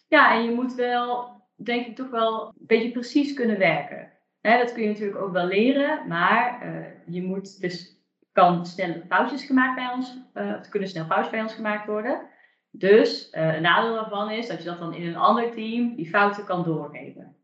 Ja, 0.09 0.35
en 0.35 0.45
je 0.45 0.51
moet 0.51 0.75
wel, 0.75 1.31
denk 1.57 1.87
ik, 1.87 1.97
toch 1.97 2.11
wel 2.11 2.47
een 2.47 2.67
beetje 2.67 2.91
precies 2.91 3.35
kunnen 3.35 3.59
werken. 3.59 4.13
Hè, 4.41 4.59
dat 4.59 4.73
kun 4.73 4.83
je 4.83 4.89
natuurlijk 4.89 5.19
ook 5.19 5.33
wel 5.33 5.47
leren, 5.47 6.09
maar 6.09 6.67
uh, 6.67 7.15
je 7.15 7.23
moet 7.23 7.61
dus 7.61 8.01
kan 8.33 8.67
snelle 8.67 9.03
foutjes 9.09 9.45
gemaakt 9.45 9.75
bij 9.75 9.93
ons, 9.95 10.19
uh, 10.35 10.61
kunnen 10.71 10.89
snel 10.89 11.05
foutjes 11.05 11.31
bij 11.31 11.43
ons 11.43 11.55
gemaakt 11.55 11.87
worden. 11.87 12.35
Dus 12.79 13.33
uh, 13.33 13.55
een 13.55 13.63
nadeel 13.63 13.95
daarvan 13.95 14.31
is 14.31 14.47
dat 14.47 14.59
je 14.59 14.65
dat 14.65 14.79
dan 14.79 14.95
in 14.95 15.07
een 15.07 15.17
ander 15.17 15.55
team 15.55 15.95
die 15.95 16.09
fouten 16.09 16.45
kan 16.45 16.63
doorgeven. 16.63 17.37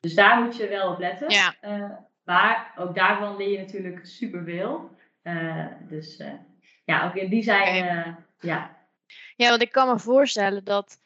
Dus 0.00 0.14
daar 0.14 0.42
moet 0.42 0.56
je 0.56 0.68
wel 0.68 0.92
op 0.92 0.98
letten. 0.98 1.30
Ja. 1.30 1.54
Uh, 1.62 1.90
maar 2.24 2.72
ook 2.76 2.94
daarvan 2.94 3.36
leer 3.36 3.50
je 3.50 3.58
natuurlijk 3.58 4.06
superveel. 4.06 4.90
dus 5.88 6.22
ja, 6.84 7.06
ook 7.06 7.14
in 7.14 7.30
die 7.30 7.42
zijn, 7.42 8.16
ja. 8.40 8.86
Ja, 9.36 9.48
want 9.48 9.62
ik 9.62 9.72
kan 9.72 9.88
me 9.88 9.98
voorstellen 9.98 10.64
dat 10.64 10.98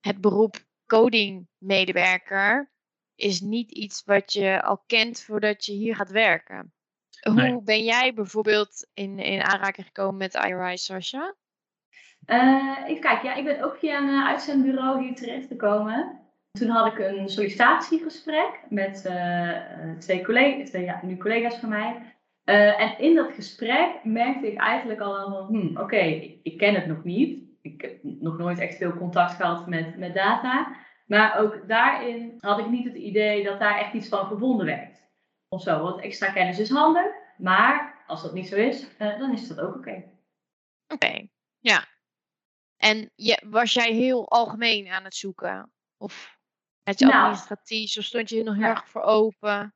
het 0.00 0.20
beroep 0.20 0.56
coding-medewerker 0.86 2.70
is 3.14 3.40
niet 3.40 3.70
iets 3.70 4.04
wat 4.04 4.32
je 4.32 4.62
al 4.62 4.82
kent 4.86 5.20
voordat 5.20 5.64
je 5.64 5.72
hier 5.72 5.96
gaat 5.96 6.10
werken. 6.10 6.72
Hoe 7.20 7.62
ben 7.62 7.84
jij 7.84 8.14
bijvoorbeeld 8.14 8.88
in, 8.94 9.18
in 9.18 9.42
aanraking 9.42 9.86
gekomen 9.86 10.16
met 10.16 10.34
IRI, 10.34 10.76
Sasha? 10.76 11.34
Uh, 12.26 12.78
even 12.86 13.00
kijken, 13.00 13.28
ja, 13.28 13.34
ik 13.34 13.44
ben 13.44 13.62
ook 13.62 13.76
via 13.76 13.98
een 13.98 14.08
uh, 14.08 14.26
uitzendbureau 14.26 15.02
hier 15.02 15.14
terecht 15.14 15.46
gekomen. 15.46 16.20
Toen 16.52 16.68
had 16.68 16.92
ik 16.92 16.98
een 16.98 17.28
sollicitatiegesprek 17.28 18.60
met 18.68 19.04
uh, 19.06 19.98
twee, 19.98 20.24
collega's, 20.24 20.70
ja, 20.70 21.00
nu 21.02 21.16
collega's 21.16 21.56
van 21.56 21.68
mij. 21.68 22.14
en 22.44 22.98
in 22.98 23.14
dat 23.14 23.32
gesprek 23.32 24.04
merkte 24.04 24.52
ik 24.52 24.58
eigenlijk 24.58 25.00
al 25.00 25.30
van, 25.30 25.46
hmm, 25.46 25.76
oké, 25.76 25.96
ik, 26.42 26.58
ken 26.58 26.74
het 26.74 26.86
nog 26.86 27.04
niet. 27.04 27.44
Ik 27.62 27.80
heb 27.80 27.98
nog 28.02 28.38
nooit 28.38 28.58
echt 28.58 28.76
veel 28.76 28.96
contact 28.96 29.32
gehad 29.32 29.66
met, 29.66 29.96
met 29.96 30.14
data. 30.14 30.76
Maar 31.06 31.38
ook 31.38 31.68
daarin 31.68 32.34
had 32.38 32.58
ik 32.58 32.68
niet 32.68 32.84
het 32.84 32.94
idee 32.94 33.44
dat 33.44 33.58
daar 33.58 33.78
echt 33.78 33.92
iets 33.92 34.08
van 34.08 34.26
gevonden 34.26 34.66
werd 34.66 35.02
of 35.48 35.62
zo. 35.62 35.82
Want 35.82 36.00
extra 36.00 36.30
kennis 36.30 36.58
is 36.58 36.70
handig, 36.70 37.06
maar 37.38 38.04
als 38.06 38.22
dat 38.22 38.32
niet 38.32 38.48
zo 38.48 38.56
is, 38.56 38.96
dan 38.98 39.32
is 39.32 39.48
dat 39.48 39.60
ook 39.60 39.76
oké. 39.76 40.04
Oké, 40.88 41.26
ja. 41.58 41.84
En 42.76 43.10
je, 43.14 43.42
was 43.46 43.72
jij 43.72 43.92
heel 43.92 44.28
algemeen 44.28 44.88
aan 44.88 45.04
het 45.04 45.14
zoeken? 45.14 45.72
Of 45.96 46.38
had 46.82 46.98
je 46.98 47.04
nou, 47.04 47.18
administratief, 47.18 47.96
of 47.96 48.04
stond 48.04 48.28
je 48.28 48.42
nog 48.42 48.54
heel 48.54 48.64
ja. 48.64 48.70
erg 48.70 48.88
voor 48.88 49.02
open? 49.02 49.74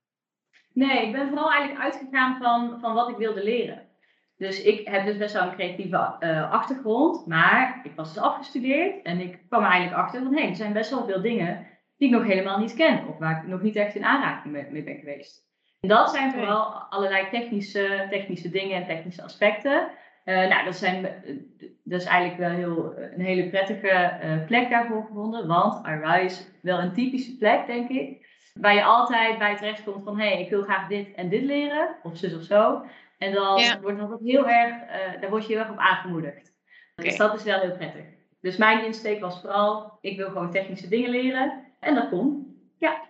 Nee, 0.73 1.07
ik 1.07 1.13
ben 1.13 1.29
vooral 1.29 1.51
eigenlijk 1.53 1.83
uitgegaan 1.83 2.39
van, 2.39 2.81
van 2.81 2.95
wat 2.95 3.09
ik 3.09 3.17
wilde 3.17 3.45
leren. 3.45 3.89
Dus 4.37 4.63
ik 4.63 4.89
heb 4.89 5.05
dus 5.05 5.17
best 5.17 5.35
wel 5.35 5.43
een 5.43 5.55
creatieve 5.55 6.17
uh, 6.21 6.53
achtergrond, 6.53 7.27
maar 7.27 7.81
ik 7.83 7.93
was 7.97 8.15
dus 8.15 8.23
afgestudeerd 8.23 9.03
en 9.03 9.21
ik 9.21 9.39
kwam 9.49 9.63
er 9.63 9.71
eigenlijk 9.71 10.03
achter 10.03 10.23
van 10.23 10.33
hé, 10.33 10.41
hey, 10.41 10.49
er 10.49 10.57
zijn 10.57 10.73
best 10.73 10.91
wel 10.91 11.07
veel 11.07 11.21
dingen 11.21 11.67
die 11.97 12.09
ik 12.09 12.15
nog 12.15 12.27
helemaal 12.27 12.59
niet 12.59 12.75
ken 12.75 13.07
of 13.09 13.19
waar 13.19 13.43
ik 13.43 13.49
nog 13.49 13.63
niet 13.63 13.77
echt 13.77 13.95
in 13.95 14.05
aanraking 14.05 14.53
mee, 14.53 14.67
mee 14.71 14.83
ben 14.83 14.99
geweest. 14.99 15.49
En 15.81 15.89
dat 15.89 16.11
zijn 16.11 16.33
vooral 16.33 16.73
allerlei 16.73 17.29
technische, 17.31 18.07
technische 18.11 18.51
dingen 18.51 18.77
en 18.77 18.87
technische 18.87 19.23
aspecten. 19.23 19.91
Uh, 20.25 20.49
nou, 20.49 20.65
dat, 20.65 20.77
zijn, 20.77 21.03
dat 21.85 22.01
is 22.01 22.07
eigenlijk 22.07 22.41
wel 22.41 22.51
heel, 22.51 22.99
een 22.99 23.21
hele 23.21 23.49
prettige 23.49 24.19
uh, 24.25 24.47
plek 24.47 24.71
daarvoor 24.71 25.05
gevonden. 25.07 25.47
Want 25.47 25.85
Arise 25.85 26.41
is 26.41 26.51
wel 26.63 26.79
een 26.79 26.93
typische 26.93 27.37
plek, 27.37 27.67
denk 27.67 27.89
ik. 27.89 28.29
Waar 28.55 28.75
je 28.75 28.85
altijd 28.85 29.39
bij 29.39 29.57
terecht 29.57 29.85
komt 29.85 30.05
van... 30.05 30.19
hé, 30.19 30.29
hey, 30.29 30.41
ik 30.43 30.51
wil 30.51 30.63
graag 30.63 30.89
dit 30.89 31.15
en 31.15 31.29
dit 31.29 31.43
leren. 31.43 31.97
Of 32.03 32.17
zus 32.17 32.35
of 32.35 32.43
zo. 32.43 32.85
En 33.19 33.33
dan 33.33 33.61
ja. 33.61 33.81
wordt 33.81 33.99
dat 33.99 34.21
heel 34.25 34.49
erg... 34.49 34.75
Uh, 34.75 35.21
daar 35.21 35.31
word 35.31 35.47
je 35.47 35.53
heel 35.53 35.63
erg 35.63 35.71
op 35.71 35.79
aangemoedigd. 35.79 36.55
Okay. 36.97 37.11
Dus 37.11 37.17
dat 37.17 37.35
is 37.35 37.43
wel 37.43 37.61
heel 37.61 37.77
prettig. 37.77 38.05
Dus 38.41 38.57
mijn 38.57 38.85
insteek 38.85 39.21
was 39.21 39.41
vooral... 39.41 39.99
ik 40.01 40.17
wil 40.17 40.29
gewoon 40.29 40.51
technische 40.51 40.89
dingen 40.89 41.11
leren. 41.11 41.65
En 41.81 41.95
dat 41.95 42.09
kon. 42.09 42.57
Ja. 42.79 43.09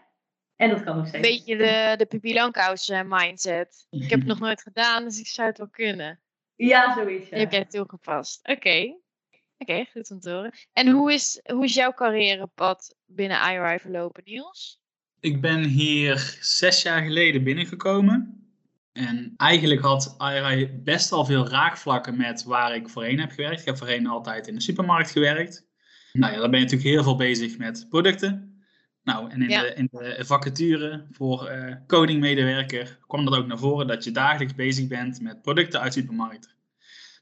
En 0.57 0.71
dat 0.71 0.83
kan 0.83 0.97
nog 0.97 1.07
steeds. 1.07 1.27
Een 1.27 1.35
beetje 1.35 1.57
de, 1.57 1.95
de 1.97 2.07
Pippi 2.07 2.35
Langkous 2.35 2.93
mindset. 3.07 3.87
Ik 3.91 4.11
heb 4.11 4.19
het 4.19 4.29
nog 4.29 4.41
nooit 4.41 4.63
gedaan, 4.63 5.05
dus 5.05 5.21
ik 5.21 5.27
zou 5.27 5.49
het 5.49 5.59
wel 5.59 5.69
kunnen. 5.71 6.21
Ja, 6.67 6.95
zoiets. 6.95 7.29
Ja. 7.29 7.49
Jij 7.51 7.65
toegepast. 7.65 8.41
Oké. 8.43 8.79
Oké, 9.59 9.73
okay, 9.73 9.89
goed 9.93 10.11
om 10.11 10.21
te 10.21 10.31
horen. 10.31 10.53
En 10.73 10.89
hoe 10.89 11.13
is, 11.13 11.41
hoe 11.53 11.65
is 11.65 11.75
jouw 11.75 11.93
carrièrepad 11.93 12.95
binnen 13.07 13.53
IRI 13.53 13.79
verlopen, 13.79 14.23
Niels? 14.25 14.81
Ik 15.21 15.41
ben 15.41 15.65
hier 15.65 16.39
zes 16.41 16.83
jaar 16.83 17.03
geleden 17.03 17.45
binnengekomen. 17.45 18.45
En 18.93 19.35
eigenlijk 19.37 19.81
had 19.81 20.17
IRI 20.19 20.81
best 20.83 21.11
wel 21.11 21.25
veel 21.25 21.49
raakvlakken 21.49 22.17
met 22.17 22.45
waar 22.45 22.75
ik 22.75 22.89
voorheen 22.89 23.21
heb 23.21 23.31
gewerkt. 23.31 23.61
Ik 23.61 23.67
heb 23.67 23.77
voorheen 23.77 24.07
altijd 24.07 24.49
in 24.49 24.55
de 24.55 24.61
supermarkt 24.63 25.11
gewerkt. 25.11 25.67
Nou 26.13 26.33
ja, 26.33 26.39
daar 26.41 26.51
ben 26.51 26.59
je 26.59 26.65
natuurlijk 26.65 26.95
heel 26.95 27.03
veel 27.03 27.17
bezig 27.17 27.59
met 27.59 27.87
producten. 27.89 28.50
Nou, 29.03 29.31
en 29.31 29.43
in, 29.43 29.49
de, 29.49 29.75
in 29.75 29.89
de 29.91 30.25
vacature 30.25 31.07
voor 31.11 31.51
uh, 31.51 31.75
codingmedewerker 31.87 32.99
kwam 33.07 33.25
dat 33.25 33.35
ook 33.35 33.47
naar 33.47 33.59
voren 33.59 33.87
dat 33.87 34.05
je 34.05 34.11
dagelijks 34.11 34.55
bezig 34.55 34.87
bent 34.87 35.21
met 35.21 35.43
producten 35.43 35.81
uit 35.81 35.93
supermarkten. 35.93 36.51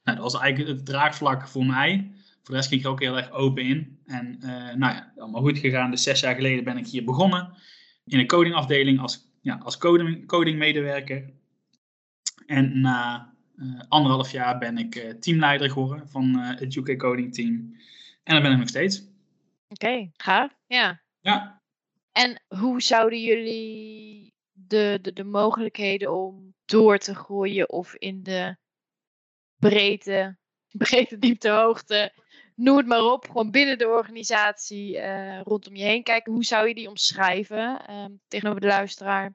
Nou, 0.05 0.17
dat 0.17 0.33
was 0.33 0.41
eigenlijk 0.41 0.77
het 0.77 0.87
draagvlak 0.87 1.49
voor 1.49 1.67
mij. 1.67 2.11
Voor 2.15 2.55
de 2.55 2.55
rest 2.55 2.69
ging 2.69 2.81
ik 2.81 2.87
er 2.87 2.93
ook 2.93 3.01
heel 3.01 3.17
erg 3.17 3.31
open 3.31 3.63
in. 3.63 3.99
En 4.07 4.39
uh, 4.41 4.51
nou 4.75 4.95
ja, 4.95 5.13
allemaal 5.17 5.43
goed 5.43 5.59
gegaan. 5.59 5.91
Dus 5.91 6.03
zes 6.03 6.21
jaar 6.21 6.35
geleden 6.35 6.65
ben 6.65 6.77
ik 6.77 6.87
hier 6.87 7.05
begonnen 7.05 7.53
in 8.07 8.19
een 8.19 8.27
codingafdeling 8.27 9.01
als, 9.01 9.31
ja, 9.41 9.61
als 9.63 9.79
coding, 9.79 10.27
codingmedewerker. 10.27 11.31
En 12.47 12.81
na 12.81 13.33
uh, 13.57 13.81
anderhalf 13.89 14.31
jaar 14.31 14.59
ben 14.59 14.79
ik 14.79 15.17
teamleider 15.21 15.71
geworden 15.71 16.09
van 16.09 16.39
het 16.39 16.77
UK 16.77 16.99
Coding 16.99 17.35
Team. 17.35 17.77
En 18.25 18.35
dat 18.35 18.43
ben 18.43 18.53
ik 18.53 18.59
nog 18.59 18.69
steeds. 18.69 19.01
Oké, 19.69 19.87
okay, 19.87 20.11
gaaf. 20.17 20.53
Ja. 20.67 21.01
Ja, 21.21 21.58
en 22.19 22.43
hoe 22.59 22.83
zouden 22.83 23.21
jullie 23.21 24.35
de, 24.53 24.99
de, 25.03 25.13
de 25.13 25.25
mogelijkheden 25.25 26.15
om 26.15 26.55
door 26.65 26.99
te 26.99 27.15
groeien 27.15 27.71
of 27.71 27.95
in 27.95 28.23
de 28.23 28.57
breedte, 29.57 30.37
breedte, 30.83 31.19
diepte, 31.19 31.51
hoogte, 31.51 32.13
noem 32.55 32.77
het 32.77 32.87
maar 32.87 33.05
op, 33.05 33.27
gewoon 33.27 33.51
binnen 33.51 33.79
de 33.79 33.89
organisatie 33.89 34.97
uh, 34.97 35.41
rondom 35.43 35.75
je 35.75 35.85
heen 35.85 36.03
kijken. 36.03 36.33
Hoe 36.33 36.45
zou 36.45 36.69
je 36.69 36.75
die 36.75 36.89
omschrijven 36.89 37.95
um, 37.95 38.21
tegenover 38.29 38.61
de 38.61 38.67
luisteraar 38.67 39.35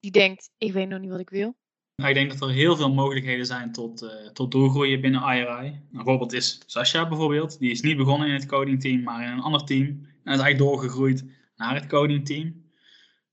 die 0.00 0.10
denkt, 0.10 0.50
ik 0.58 0.72
weet 0.72 0.88
nog 0.88 1.00
niet 1.00 1.10
wat 1.10 1.20
ik 1.20 1.30
wil? 1.30 1.56
Nou, 1.96 2.10
ik 2.10 2.16
denk 2.16 2.30
dat 2.30 2.48
er 2.48 2.54
heel 2.54 2.76
veel 2.76 2.94
mogelijkheden 2.94 3.46
zijn 3.46 3.72
tot, 3.72 4.02
uh, 4.02 4.10
tot 4.32 4.50
doorgroeien 4.50 5.00
binnen 5.00 5.22
IRI. 5.22 5.80
Een 5.92 6.04
voorbeeld 6.04 6.32
is 6.32 6.62
Sascha 6.66 7.08
bijvoorbeeld. 7.08 7.58
Die 7.58 7.70
is 7.70 7.80
niet 7.80 7.96
begonnen 7.96 8.28
in 8.28 8.34
het 8.34 8.46
codingteam, 8.46 9.02
maar 9.02 9.24
in 9.24 9.32
een 9.32 9.40
ander 9.40 9.64
team. 9.64 9.86
En 9.86 10.34
is 10.34 10.40
eigenlijk 10.40 10.58
doorgegroeid 10.58 11.24
naar 11.58 11.74
het 11.74 11.86
codingteam. 11.86 12.66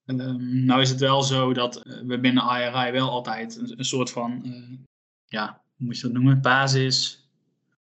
Um, 0.06 0.66
nou 0.66 0.82
is 0.82 0.90
het 0.90 1.00
wel 1.00 1.24
zo 1.24 1.54
dat 1.54 1.82
eh, 1.82 2.00
we 2.06 2.20
binnen 2.20 2.44
IRI 2.44 2.92
wel 2.92 3.10
altijd 3.10 3.56
een, 3.56 3.80
een 3.80 3.86
soort 3.86 4.12
van, 4.12 4.42
uh, 4.46 4.78
ja, 5.26 5.62
hoe 5.76 5.86
moet 5.86 5.96
je 5.96 6.02
dat 6.02 6.12
noemen, 6.12 6.42
basis. 6.42 7.30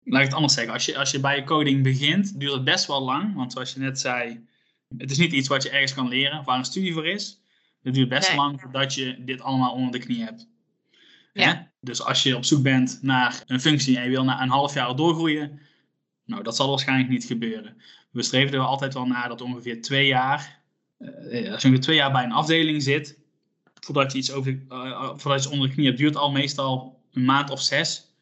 Laat 0.04 0.20
ik 0.20 0.26
het 0.26 0.36
anders 0.36 0.54
zeggen. 0.54 0.74
Als 0.74 0.86
je, 0.86 0.98
als 0.98 1.12
je 1.12 1.20
bij 1.20 1.36
je 1.36 1.44
coding 1.44 1.84
begint, 1.84 2.40
duurt 2.40 2.54
het 2.54 2.64
best 2.64 2.88
wel 2.88 3.04
lang. 3.04 3.36
Want 3.36 3.52
zoals 3.52 3.74
je 3.74 3.80
net 3.80 4.00
zei, 4.00 4.46
het 4.98 5.12
is 5.12 5.18
niet 5.18 5.32
iets 5.32 5.48
wat 5.48 5.64
je 5.64 5.70
ergens 5.70 5.94
kan 5.94 6.08
leren, 6.08 6.44
waar 6.44 6.58
een 6.58 6.66
studie 6.66 6.94
voor 6.94 7.08
is. 7.08 7.42
Het 7.82 7.94
duurt 7.94 8.10
best 8.10 8.28
nee. 8.28 8.38
lang 8.38 8.62
voordat 8.62 8.94
je 8.94 9.24
dit 9.24 9.42
allemaal 9.42 9.74
onder 9.74 9.92
de 9.92 10.06
knie 10.06 10.24
hebt. 10.24 10.48
Ja. 11.34 11.72
Dus 11.80 12.02
als 12.02 12.24
je 12.24 12.36
op 12.36 12.46
zoek 12.46 12.64
bent 12.64 13.00
naar 13.02 13.44
een 13.48 13.62
functie 13.62 13.98
en 13.98 14.04
je 14.04 14.10
wil 14.10 14.24
na 14.24 14.42
een 14.42 14.50
half 14.50 14.74
jaar 14.74 14.96
doorgroeien, 14.96 15.60
nou, 16.26 16.44
dat 16.44 16.56
zal 16.56 16.70
waarschijnlijk 16.70 17.10
niet 17.10 17.26
gebeuren 17.26 17.78
we 18.14 18.24
streven 18.24 18.54
er 18.54 18.66
altijd 18.66 18.94
wel 18.94 19.06
naar 19.06 19.28
dat 19.28 19.42
ongeveer 19.42 19.82
twee 19.82 20.08
jaar, 20.08 20.62
uh, 21.00 21.52
als 21.52 21.62
je 21.62 21.68
ongeveer 21.68 21.80
twee 21.80 21.96
jaar 21.96 22.12
bij 22.12 22.24
een 22.24 22.32
afdeling 22.32 22.84
zit, 22.84 23.20
voordat 23.74 24.12
je 24.12 24.18
iets, 24.18 24.32
over, 24.32 24.60
uh, 24.70 25.12
voordat 25.16 25.44
je 25.44 25.50
onder 25.50 25.68
de 25.68 25.74
knie 25.74 25.86
hebt, 25.86 25.98
duurt 25.98 26.16
al 26.16 26.32
meestal 26.32 27.02
een 27.12 27.26
maand 27.26 27.50
of 27.50 27.62
zes. 27.62 28.16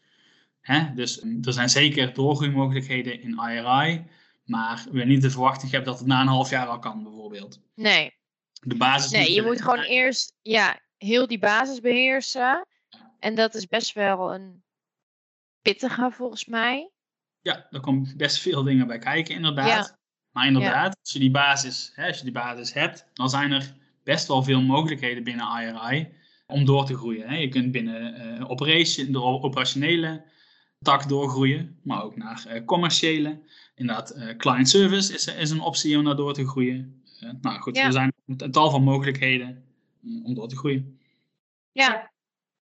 Hè? 0.61 0.93
Dus 0.93 1.21
er 1.21 1.53
zijn 1.53 1.69
zeker 1.69 2.13
doorgroeimogelijkheden 2.13 3.21
in 3.21 3.39
IRI, 3.49 4.05
maar 4.43 4.85
we 4.91 5.03
niet 5.03 5.21
de 5.21 5.29
verwachting 5.29 5.71
hebben 5.71 5.89
dat 5.89 5.99
het 5.99 6.07
na 6.07 6.21
een 6.21 6.27
half 6.27 6.49
jaar 6.49 6.67
al 6.67 6.79
kan, 6.79 7.03
bijvoorbeeld. 7.03 7.59
Nee. 7.75 8.13
De 8.61 8.75
basis. 8.75 9.11
Nee, 9.11 9.33
je 9.33 9.41
moet 9.41 9.61
gewoon 9.61 9.83
eerst 9.83 10.35
ja, 10.41 10.79
heel 10.97 11.27
die 11.27 11.39
basis 11.39 11.79
beheersen. 11.79 12.65
En 13.19 13.35
dat 13.35 13.55
is 13.55 13.67
best 13.67 13.93
wel 13.93 14.33
een 14.33 14.63
pittige 15.61 16.11
volgens 16.11 16.45
mij. 16.45 16.89
Ja, 17.41 17.67
er 17.69 17.79
komen 17.79 18.13
best 18.17 18.39
veel 18.39 18.63
dingen 18.63 18.87
bij 18.87 18.99
kijken, 18.99 19.35
inderdaad. 19.35 19.99
Maar 20.31 20.47
inderdaad, 20.47 20.97
als, 20.99 21.11
je 21.11 21.19
die 21.19 21.31
basis, 21.31 21.91
hè, 21.95 22.07
als 22.07 22.17
je 22.17 22.23
die 22.23 22.33
basis 22.33 22.73
hebt, 22.73 23.05
dan 23.13 23.29
zijn 23.29 23.51
er 23.51 23.73
best 24.03 24.27
wel 24.27 24.43
veel 24.43 24.61
mogelijkheden 24.61 25.23
binnen 25.23 25.61
IRI 25.61 26.07
om 26.47 26.65
door 26.65 26.85
te 26.85 26.95
groeien. 26.95 27.29
Hè. 27.29 27.35
Je 27.35 27.47
kunt 27.47 27.71
binnen 27.71 28.21
uh, 28.39 28.49
operation, 28.49 29.11
de 29.11 29.21
operationele 29.21 30.23
tak 30.81 31.09
doorgroeien, 31.09 31.79
maar 31.83 32.03
ook 32.03 32.15
naar 32.15 32.45
uh, 32.47 32.65
commerciële. 32.65 33.41
Inderdaad, 33.75 34.15
uh, 34.17 34.37
client 34.37 34.69
service 34.69 35.13
is, 35.13 35.27
is 35.27 35.49
een 35.49 35.61
optie 35.61 35.97
om 35.97 36.03
naar 36.03 36.15
door 36.15 36.33
te 36.33 36.47
groeien. 36.47 37.03
nou 37.41 37.59
goed, 37.59 37.77
er 37.77 37.91
zijn 37.91 38.13
een 38.25 38.51
tal 38.51 38.69
van 38.69 38.83
mogelijkheden 38.83 39.63
om 40.23 40.33
door 40.33 40.47
te 40.47 40.57
groeien. 40.57 40.99
Ja, 41.71 42.10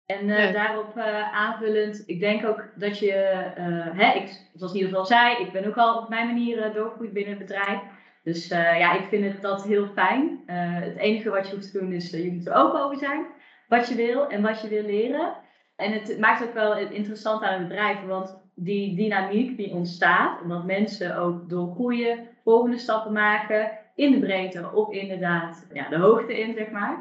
En 0.07 0.29
uh, 0.29 0.53
daarop 0.53 0.97
uh, 0.97 1.33
aanvullend, 1.35 2.03
ik 2.07 2.21
denk 2.21 2.47
ook 2.47 2.69
dat 2.75 2.99
je, 2.99 3.53
uh, 3.59 3.99
hè, 3.99 4.13
ik, 4.13 4.41
zoals 4.55 4.73
in 4.73 4.79
ieder 4.79 4.89
geval 4.89 5.07
zei, 5.07 5.37
ik 5.37 5.53
ben 5.53 5.67
ook 5.67 5.77
al 5.77 5.99
op 5.99 6.09
mijn 6.09 6.27
manier 6.27 6.73
doorgegroeid 6.75 7.13
binnen 7.13 7.39
het 7.39 7.47
bedrijf. 7.47 7.81
Dus 8.23 8.49
ja, 8.49 8.99
ik 8.99 9.09
vind 9.09 9.25
het 9.25 9.43
dat 9.43 9.65
heel 9.65 9.87
fijn. 9.87 10.41
het 10.47 10.97
enige 10.97 11.31
wat 11.31 11.49
je 11.49 11.55
hoeft 11.55 11.73
te 11.73 11.79
doen 11.79 11.93
is, 11.93 12.11
je 12.11 12.33
moet 12.33 12.47
er 12.47 12.55
open 12.55 12.81
over 12.81 12.99
zijn. 12.99 13.27
Wat 13.69 13.89
je 13.89 13.95
wil 13.95 14.29
en 14.29 14.43
wat 14.43 14.61
je 14.61 14.69
wil 14.69 14.83
leren. 14.83 15.37
En 15.77 15.93
het 15.93 16.19
maakt 16.19 16.43
ook 16.43 16.55
wel 16.55 16.77
interessant 16.79 17.43
aan 17.43 17.59
het 17.59 17.69
bedrijf, 17.69 18.05
want 18.07 18.39
die 18.55 18.97
dynamiek 18.97 19.57
die 19.57 19.73
ontstaat, 19.73 20.43
omdat 20.43 20.65
mensen 20.65 21.17
ook 21.17 21.49
door 21.49 21.75
groeien, 21.75 22.29
volgende 22.45 22.79
stappen 22.79 23.13
maken, 23.13 23.71
in 23.95 24.11
de 24.11 24.19
breedte 24.19 24.71
of 24.73 24.93
inderdaad 24.93 25.67
ja, 25.73 25.89
de 25.89 25.97
hoogte 25.97 26.39
in, 26.41 26.55
zeg 26.55 26.71
maar, 26.71 26.99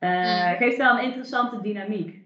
uh, 0.00 0.50
geeft 0.50 0.76
wel 0.76 0.98
een 0.98 1.04
interessante 1.04 1.60
dynamiek. 1.60 2.18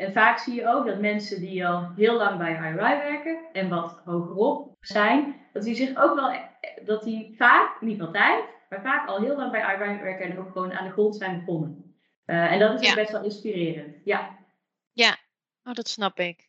En 0.00 0.12
vaak 0.12 0.38
zie 0.38 0.54
je 0.54 0.68
ook 0.68 0.86
dat 0.86 1.00
mensen 1.00 1.40
die 1.40 1.66
al 1.66 1.92
heel 1.96 2.16
lang 2.16 2.38
bij 2.38 2.52
IRI 2.52 2.96
werken 2.96 3.38
en 3.52 3.68
wat 3.68 4.00
hogerop 4.04 4.76
zijn, 4.80 5.40
dat 5.52 5.62
die 5.62 5.74
zich 5.74 5.96
ook 5.96 6.14
wel, 6.14 6.40
dat 6.84 7.02
die 7.02 7.34
vaak, 7.36 7.80
niet 7.80 8.00
altijd, 8.00 8.44
maar 8.68 8.82
vaak 8.82 9.08
al 9.08 9.20
heel 9.20 9.36
lang 9.36 9.50
bij 9.50 9.74
IRI 9.74 10.00
werken 10.00 10.30
en 10.30 10.38
ook 10.38 10.52
gewoon 10.52 10.72
aan 10.72 10.86
de 10.86 10.92
grond 10.92 11.16
zijn 11.16 11.38
begonnen. 11.38 11.94
Uh, 12.26 12.52
en 12.52 12.58
dat 12.58 12.80
is 12.80 12.88
ja. 12.88 12.94
best 12.94 13.10
wel 13.10 13.24
inspirerend. 13.24 13.96
Ja. 14.04 14.38
Ja, 14.92 15.16
oh, 15.62 15.74
dat 15.74 15.88
snap 15.88 16.18
ik. 16.18 16.48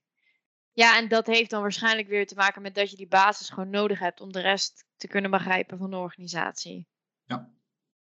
Ja, 0.72 0.98
en 0.98 1.08
dat 1.08 1.28
heeft 1.28 1.50
dan 1.50 1.62
waarschijnlijk 1.62 2.08
weer 2.08 2.28
te 2.28 2.36
maken 2.36 2.62
met 2.62 2.76
dat 2.76 2.92
je 2.92 2.98
die 2.98 3.08
basis 3.08 3.50
gewoon 3.50 3.70
nodig 3.70 4.00
hebt 4.00 4.22
om 4.22 4.32
de 4.32 4.42
rest 4.42 4.86
te 4.98 5.08
kunnen 5.08 5.32
begrijpen 5.32 5.78
van 5.78 5.90
de 5.90 5.98
organisatie. 5.98 6.88
Ja. 7.24 7.50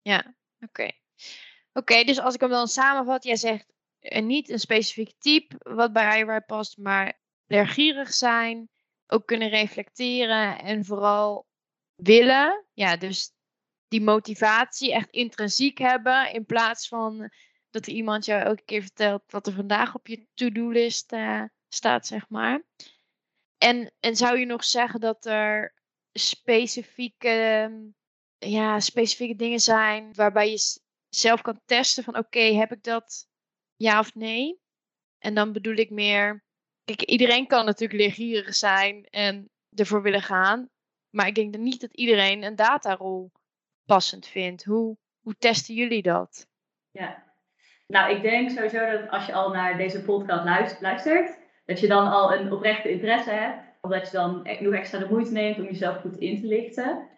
Ja, 0.02 0.36
oké. 0.60 0.92
Oké, 1.74 2.04
dus 2.04 2.20
als 2.20 2.34
ik 2.34 2.42
hem 2.42 2.50
dan 2.50 2.68
samenvat, 2.68 3.24
jij 3.24 3.36
zegt 3.36 3.73
uh, 4.04 4.22
niet 4.22 4.50
een 4.50 4.60
specifiek 4.60 5.14
type 5.20 5.56
wat 5.60 5.94
bij 5.94 6.20
IRI 6.20 6.40
past, 6.40 6.78
maar 6.78 7.20
leergierig 7.46 8.14
zijn, 8.14 8.70
ook 9.08 9.26
kunnen 9.26 9.50
reflecteren 9.50 10.60
en 10.60 10.86
vooral 10.86 11.48
willen. 11.96 12.66
Ja, 12.74 12.98
dus 12.98 13.32
die 13.88 14.02
motivatie 14.02 14.94
echt 14.94 15.10
intrinsiek 15.10 15.78
hebben 15.78 16.34
in 16.34 16.46
plaats 16.46 16.88
van 16.88 17.32
dat 17.70 17.86
er 17.86 17.94
iemand 17.94 18.26
jou 18.26 18.42
elke 18.42 18.64
keer 18.66 18.82
vertelt 18.82 19.24
wat 19.28 19.48
er 19.48 19.54
vandaag 19.54 19.96
op 19.96 20.08
je 20.08 20.28
to-do-list 20.34 21.14
uh, 21.14 21.44
staat, 21.68 22.08
zeg 22.08 22.30
maar. 22.30 22.64
En, 23.58 23.94
en 24.00 24.16
zou 24.16 24.40
je 24.40 24.46
nog 24.46 24.64
zeggen 24.64 25.00
dat 25.00 25.26
er 25.26 25.74
specifieke, 26.12 27.72
ja, 28.38 28.80
specifieke 28.80 29.36
dingen 29.36 29.60
zijn 29.60 30.14
waarbij 30.14 30.50
je 30.50 30.82
zelf 31.10 31.42
kan 31.42 31.62
testen 31.66 32.04
van 32.04 32.18
oké, 32.18 32.40
heb 32.40 32.72
ik 32.72 32.84
dat 32.84 33.28
ja 33.84 34.00
of 34.00 34.16
nee? 34.16 34.62
En 35.20 35.34
dan 35.34 35.52
bedoel 35.52 35.76
ik 35.76 35.90
meer, 35.90 36.44
kijk, 36.84 37.02
iedereen 37.02 37.48
kan 37.48 37.66
natuurlijk 37.66 38.00
leergierig 38.00 38.56
zijn 38.56 39.06
en 39.06 39.50
ervoor 39.76 40.02
willen 40.02 40.22
gaan. 40.22 40.70
Maar 41.10 41.28
ik 41.28 41.36
denk 41.36 41.58
niet 41.58 41.82
dat 41.82 41.94
iedereen 41.94 42.44
een 42.44 42.56
datarol 42.56 43.32
passend 43.86 44.28
vindt. 44.28 44.64
Hoe, 44.64 44.98
hoe 45.20 45.36
testen 45.38 45.76
jullie 45.76 46.02
dat? 46.02 46.48
Ja, 46.92 47.24
nou, 47.88 48.16
ik 48.16 48.22
denk 48.22 48.50
sowieso 48.50 48.92
dat 48.92 49.10
als 49.10 49.26
je 49.26 49.34
al 49.34 49.50
naar 49.50 49.78
deze 49.78 50.04
podcast 50.04 50.82
luistert, 50.82 51.38
dat 51.66 51.80
je 51.80 51.88
dan 51.88 52.12
al 52.12 52.34
een 52.34 52.52
oprechte 52.52 52.92
interesse 52.92 53.30
hebt. 53.30 53.62
Omdat 53.82 54.06
je 54.06 54.18
dan 54.18 54.40
e-, 54.44 54.62
nog 54.62 54.74
extra 54.74 55.00
de 55.00 55.10
moeite 55.10 55.32
neemt 55.32 55.58
om 55.58 55.64
jezelf 55.64 56.02
goed 56.02 56.18
in 56.18 56.42
te 56.42 56.48
lichten. 56.48 57.10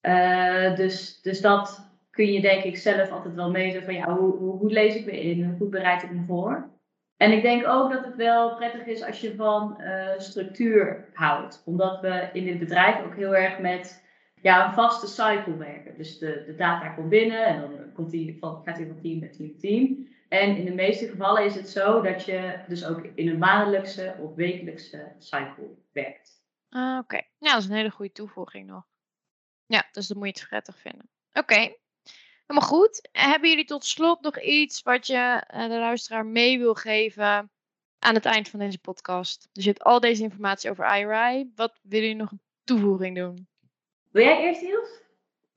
Uh, 0.00 0.76
dus, 0.76 1.20
dus 1.20 1.40
dat 1.40 1.93
kun 2.14 2.32
je 2.32 2.40
denk 2.40 2.62
ik 2.62 2.76
zelf 2.76 3.10
altijd 3.10 3.34
wel 3.34 3.50
meten 3.50 3.82
van 3.82 3.94
ja, 3.94 4.16
hoe, 4.16 4.36
hoe, 4.36 4.72
lees 4.72 4.94
ik 4.96 5.04
me 5.04 5.20
in? 5.20 5.56
Hoe 5.58 5.68
bereid 5.68 6.02
ik 6.02 6.10
me 6.10 6.24
voor? 6.24 6.72
En 7.16 7.32
ik 7.32 7.42
denk 7.42 7.66
ook 7.66 7.92
dat 7.92 8.04
het 8.04 8.16
wel 8.16 8.56
prettig 8.56 8.86
is 8.86 9.02
als 9.02 9.20
je 9.20 9.34
van 9.34 9.76
uh, 9.80 10.08
structuur 10.16 11.08
houdt. 11.12 11.62
Omdat 11.64 12.00
we 12.00 12.28
in 12.32 12.44
dit 12.44 12.58
bedrijf 12.58 13.04
ook 13.04 13.16
heel 13.16 13.36
erg 13.36 13.58
met 13.58 14.04
ja, 14.42 14.66
een 14.66 14.72
vaste 14.72 15.06
cycle 15.06 15.56
werken. 15.56 15.96
Dus 15.96 16.18
de, 16.18 16.42
de 16.46 16.54
data 16.54 16.88
komt 16.88 17.08
binnen 17.08 17.46
en 17.46 17.60
dan 17.60 17.92
komt 17.92 18.10
die 18.10 18.36
van, 18.40 18.62
gaat 18.64 18.76
hij 18.76 18.86
van 18.86 19.00
team 19.00 19.18
naar 19.18 19.30
team 19.30 19.58
team. 19.58 20.08
En 20.28 20.56
in 20.56 20.64
de 20.64 20.74
meeste 20.74 21.08
gevallen 21.08 21.44
is 21.44 21.54
het 21.54 21.68
zo 21.68 22.00
dat 22.02 22.24
je 22.24 22.58
dus 22.68 22.86
ook 22.86 23.04
in 23.14 23.28
een 23.28 23.38
maandelijkse 23.38 24.16
of 24.20 24.34
wekelijkse 24.34 25.12
cycle 25.18 25.74
werkt. 25.92 26.42
Ah, 26.68 26.98
oké. 26.98 27.20
Nou, 27.38 27.54
dat 27.54 27.62
is 27.62 27.68
een 27.68 27.76
hele 27.76 27.90
goede 27.90 28.12
toevoeging 28.12 28.66
nog. 28.66 28.84
Ja, 29.66 29.88
dus 29.92 30.06
dat 30.06 30.16
moet 30.16 30.26
je 30.26 30.40
het 30.40 30.48
prettig 30.48 30.78
vinden. 30.78 31.08
Oké. 31.32 31.74
Helemaal 32.46 32.68
goed. 32.68 33.08
Hebben 33.12 33.48
jullie 33.48 33.64
tot 33.64 33.84
slot 33.84 34.22
nog 34.22 34.40
iets 34.40 34.82
wat 34.82 35.06
je 35.06 35.42
eh, 35.46 35.68
de 35.68 35.78
luisteraar 35.78 36.26
mee 36.26 36.58
wil 36.58 36.74
geven 36.74 37.50
aan 37.98 38.14
het 38.14 38.24
eind 38.24 38.48
van 38.48 38.58
deze 38.58 38.78
podcast? 38.78 39.48
Dus 39.52 39.64
je 39.64 39.70
hebt 39.70 39.82
al 39.82 40.00
deze 40.00 40.22
informatie 40.22 40.70
over 40.70 40.96
IRI. 40.96 41.50
Wat 41.54 41.80
willen 41.82 42.06
jullie 42.06 42.22
nog 42.22 42.30
een 42.30 42.40
toevoeging 42.64 43.16
doen? 43.16 43.48
Wil 44.10 44.24
jij 44.24 44.42
eerst, 44.42 44.62
Niels? 44.62 44.88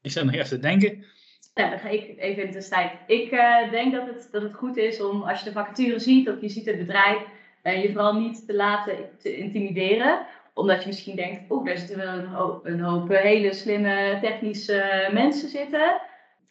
Ik 0.01 0.11
zou 0.11 0.25
nog 0.25 0.35
even 0.35 0.61
denken. 0.61 1.05
Nou, 1.53 1.69
dan 1.69 1.79
ga 1.79 1.89
ik 1.89 2.17
even 2.17 2.43
in 2.43 2.51
de 2.51 2.67
tijd. 2.67 2.91
Ik 3.07 3.31
uh, 3.31 3.71
denk 3.71 3.93
dat 3.93 4.07
het, 4.07 4.27
dat 4.31 4.41
het 4.41 4.53
goed 4.53 4.77
is 4.77 5.01
om, 5.01 5.23
als 5.23 5.39
je 5.39 5.45
de 5.45 5.51
vacature 5.51 5.99
ziet 5.99 6.29
of 6.29 6.41
je 6.41 6.49
ziet 6.49 6.65
het 6.65 6.77
bedrijf, 6.77 7.21
uh, 7.63 7.83
je 7.83 7.91
vooral 7.91 8.13
niet 8.13 8.47
te 8.47 8.53
laten 8.53 9.09
te 9.17 9.37
intimideren. 9.37 10.25
Omdat 10.53 10.81
je 10.81 10.87
misschien 10.87 11.15
denkt, 11.15 11.51
oeh, 11.51 11.65
daar 11.65 11.77
zitten 11.77 11.97
wel 11.97 12.13
een 12.13 12.27
hoop, 12.27 12.65
een 12.65 12.79
hoop 12.79 13.09
hele 13.09 13.53
slimme 13.53 14.17
technische 14.21 15.09
mensen 15.11 15.49
zitten. 15.49 16.01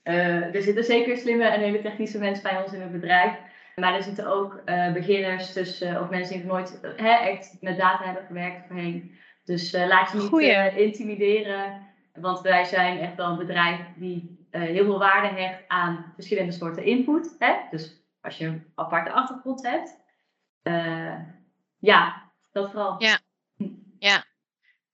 Uh, 0.08 0.54
er 0.54 0.62
zitten 0.62 0.84
zeker 0.84 1.16
slimme 1.16 1.44
en 1.44 1.60
hele 1.60 1.82
technische 1.82 2.18
mensen 2.18 2.42
bij 2.42 2.62
ons 2.62 2.72
in 2.72 2.80
het 2.80 2.92
bedrijf. 2.92 3.32
Maar 3.74 3.94
er 3.94 4.02
zitten 4.02 4.26
ook 4.26 4.64
beginners 4.92 5.52
tussen, 5.52 6.00
of 6.00 6.08
mensen 6.08 6.36
die 6.36 6.44
nog 6.44 6.56
nooit 6.56 6.80
hè, 6.96 7.10
echt 7.10 7.56
met 7.60 7.78
data 7.78 8.04
hebben 8.04 8.26
gewerkt 8.26 8.66
voorheen. 8.66 9.18
Dus 9.44 9.72
laat 9.72 10.12
je 10.12 10.18
niet 10.18 10.76
intimideren. 10.76 11.86
Want 12.14 12.40
wij 12.40 12.64
zijn 12.64 12.98
echt 12.98 13.14
wel 13.14 13.30
een 13.30 13.38
bedrijf 13.38 13.80
die 13.96 14.46
heel 14.50 14.84
veel 14.84 14.98
waarde 14.98 15.40
hecht 15.40 15.64
aan 15.68 16.12
verschillende 16.14 16.52
soorten 16.52 16.84
input. 16.84 17.36
Hè? 17.38 17.54
Dus 17.70 18.02
als 18.20 18.38
je 18.38 18.46
een 18.46 18.72
aparte 18.74 19.12
achtergrond 19.12 19.62
hebt. 19.62 19.96
Ja, 21.78 22.30
dat 22.52 22.70
vooral. 22.70 23.02
Ja. 23.02 23.18
ja. 23.98 24.24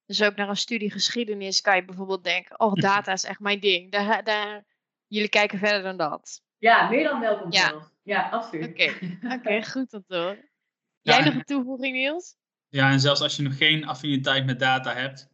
Dus 0.07 0.23
ook 0.23 0.37
naar 0.37 0.49
een 0.49 0.57
studie 0.57 0.91
geschiedenis 0.91 1.61
kan 1.61 1.77
je 1.77 1.85
bijvoorbeeld 1.85 2.25
denken: 2.25 2.61
oh, 2.61 2.75
data 2.75 3.13
is 3.13 3.25
echt 3.25 3.41
mijn 3.41 3.61
ding. 3.61 3.91
Daar, 3.91 4.25
daar, 4.25 4.65
jullie 5.15 5.29
kijken 5.29 5.59
verder 5.59 5.83
dan 5.83 5.97
dat. 5.97 6.43
Ja, 6.59 6.89
meer 6.89 7.05
dan 7.05 7.21
welkom 7.21 7.53
ja. 7.53 7.91
Ja, 8.03 8.29
absoluut. 8.29 8.69
Oké, 8.69 8.93
okay. 9.37 9.65
goed 9.65 9.93
om 9.93 10.05
te 10.07 10.17
horen. 10.17 10.49
Jij 11.01 11.25
nog 11.25 11.35
een 11.35 11.45
toevoeging, 11.45 11.95
Niels? 11.95 12.37
Ja, 12.69 12.91
en 12.91 13.01
zelfs 13.01 13.21
als 13.21 13.37
je 13.37 13.43
nog 13.43 13.57
geen 13.57 13.87
affiniteit 13.87 14.47
met 14.47 14.59
data 14.59 14.95
hebt, 14.95 15.29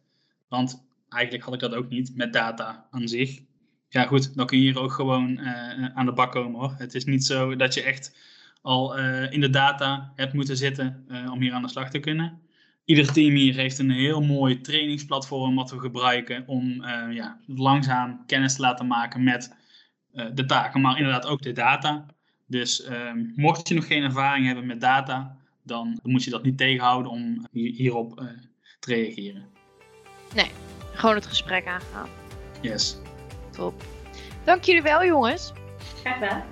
want 0.47 0.85
eigenlijk 1.09 1.43
had 1.43 1.53
ik 1.53 1.59
dat 1.59 1.73
ook 1.73 1.89
niet 1.89 2.15
met 2.15 2.33
data 2.33 2.87
aan 2.91 3.07
zich 3.07 3.47
ja 3.89 4.05
goed, 4.05 4.35
dan 4.35 4.45
kun 4.45 4.57
je 4.57 4.63
hier 4.63 4.79
ook 4.79 4.91
gewoon 4.91 5.39
uh, 5.39 5.85
aan 5.85 6.05
de 6.05 6.13
bak 6.13 6.31
komen 6.31 6.59
hoor. 6.59 6.73
Het 6.77 6.95
is 6.95 7.05
niet 7.05 7.25
zo 7.25 7.55
dat 7.55 7.73
je 7.73 7.83
echt 7.83 8.17
al 8.61 8.99
uh, 8.99 9.31
in 9.31 9.41
de 9.41 9.49
data 9.49 10.11
hebt 10.15 10.33
moeten 10.33 10.57
zitten 10.57 11.05
uh, 11.07 11.31
om 11.31 11.41
hier 11.41 11.53
aan 11.53 11.61
de 11.61 11.69
slag 11.69 11.89
te 11.89 11.99
kunnen. 11.99 12.41
Ieder 12.85 13.11
team 13.11 13.35
hier 13.35 13.55
heeft 13.55 13.79
een 13.79 13.91
heel 13.91 14.21
mooi 14.21 14.61
trainingsplatform 14.61 15.55
wat 15.55 15.71
we 15.71 15.79
gebruiken 15.79 16.43
om 16.47 16.83
ja, 17.11 17.39
langzaam 17.45 18.25
kennis 18.25 18.55
te 18.55 18.61
laten 18.61 18.87
maken 18.87 19.23
met 19.23 19.55
de 20.33 20.45
taken, 20.45 20.81
maar 20.81 20.97
inderdaad 20.97 21.25
ook 21.25 21.41
de 21.41 21.51
data. 21.51 22.05
Dus 22.45 22.83
ehm, 22.83 23.25
mocht 23.35 23.67
je 23.67 23.75
nog 23.75 23.87
geen 23.87 24.03
ervaring 24.03 24.45
hebben 24.45 24.65
met 24.65 24.81
data, 24.81 25.35
dan 25.63 25.99
moet 26.03 26.23
je 26.23 26.29
dat 26.29 26.43
niet 26.43 26.57
tegenhouden 26.57 27.11
om 27.11 27.47
hierop 27.51 28.15
te 28.79 28.93
reageren. 28.93 29.45
Nee, 30.35 30.51
gewoon 30.93 31.15
het 31.15 31.25
gesprek 31.25 31.67
aangaan. 31.67 32.09
Yes. 32.61 32.97
Dank 34.43 34.63
jullie 34.63 34.81
wel, 34.81 35.05
jongens. 35.05 35.53
Graag 35.99 36.13
gedaan. 36.13 36.43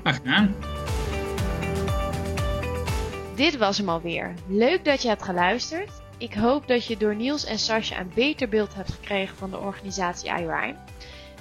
Graag 0.00 0.16
gedaan. 0.16 0.54
Dit 3.36 3.56
was 3.56 3.78
hem 3.78 3.88
alweer. 3.88 4.34
Leuk 4.48 4.84
dat 4.84 5.02
je 5.02 5.08
hebt 5.08 5.22
geluisterd. 5.22 5.90
Ik 6.18 6.34
hoop 6.34 6.68
dat 6.68 6.86
je 6.86 6.96
door 6.96 7.16
Niels 7.16 7.44
en 7.44 7.58
Sascha 7.58 8.00
een 8.00 8.10
beter 8.14 8.48
beeld 8.48 8.74
hebt 8.74 8.92
gekregen 8.92 9.36
van 9.36 9.50
de 9.50 9.58
organisatie 9.58 10.30
IRI. 10.30 10.74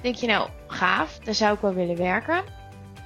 Denk 0.01 0.15
je 0.15 0.27
nou, 0.27 0.49
gaaf, 0.67 1.19
daar 1.23 1.35
zou 1.35 1.55
ik 1.55 1.61
wel 1.61 1.73
willen 1.73 1.97
werken? 1.97 2.43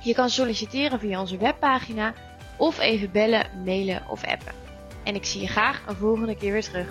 Je 0.01 0.13
kan 0.13 0.29
solliciteren 0.29 0.99
via 0.99 1.19
onze 1.19 1.37
webpagina 1.37 2.13
of 2.57 2.79
even 2.79 3.11
bellen, 3.11 3.45
mailen 3.65 4.03
of 4.09 4.23
appen. 4.23 4.53
En 5.03 5.15
ik 5.15 5.25
zie 5.25 5.41
je 5.41 5.47
graag 5.47 5.83
een 5.87 5.95
volgende 5.95 6.35
keer 6.35 6.51
weer 6.51 6.63
terug. 6.63 6.87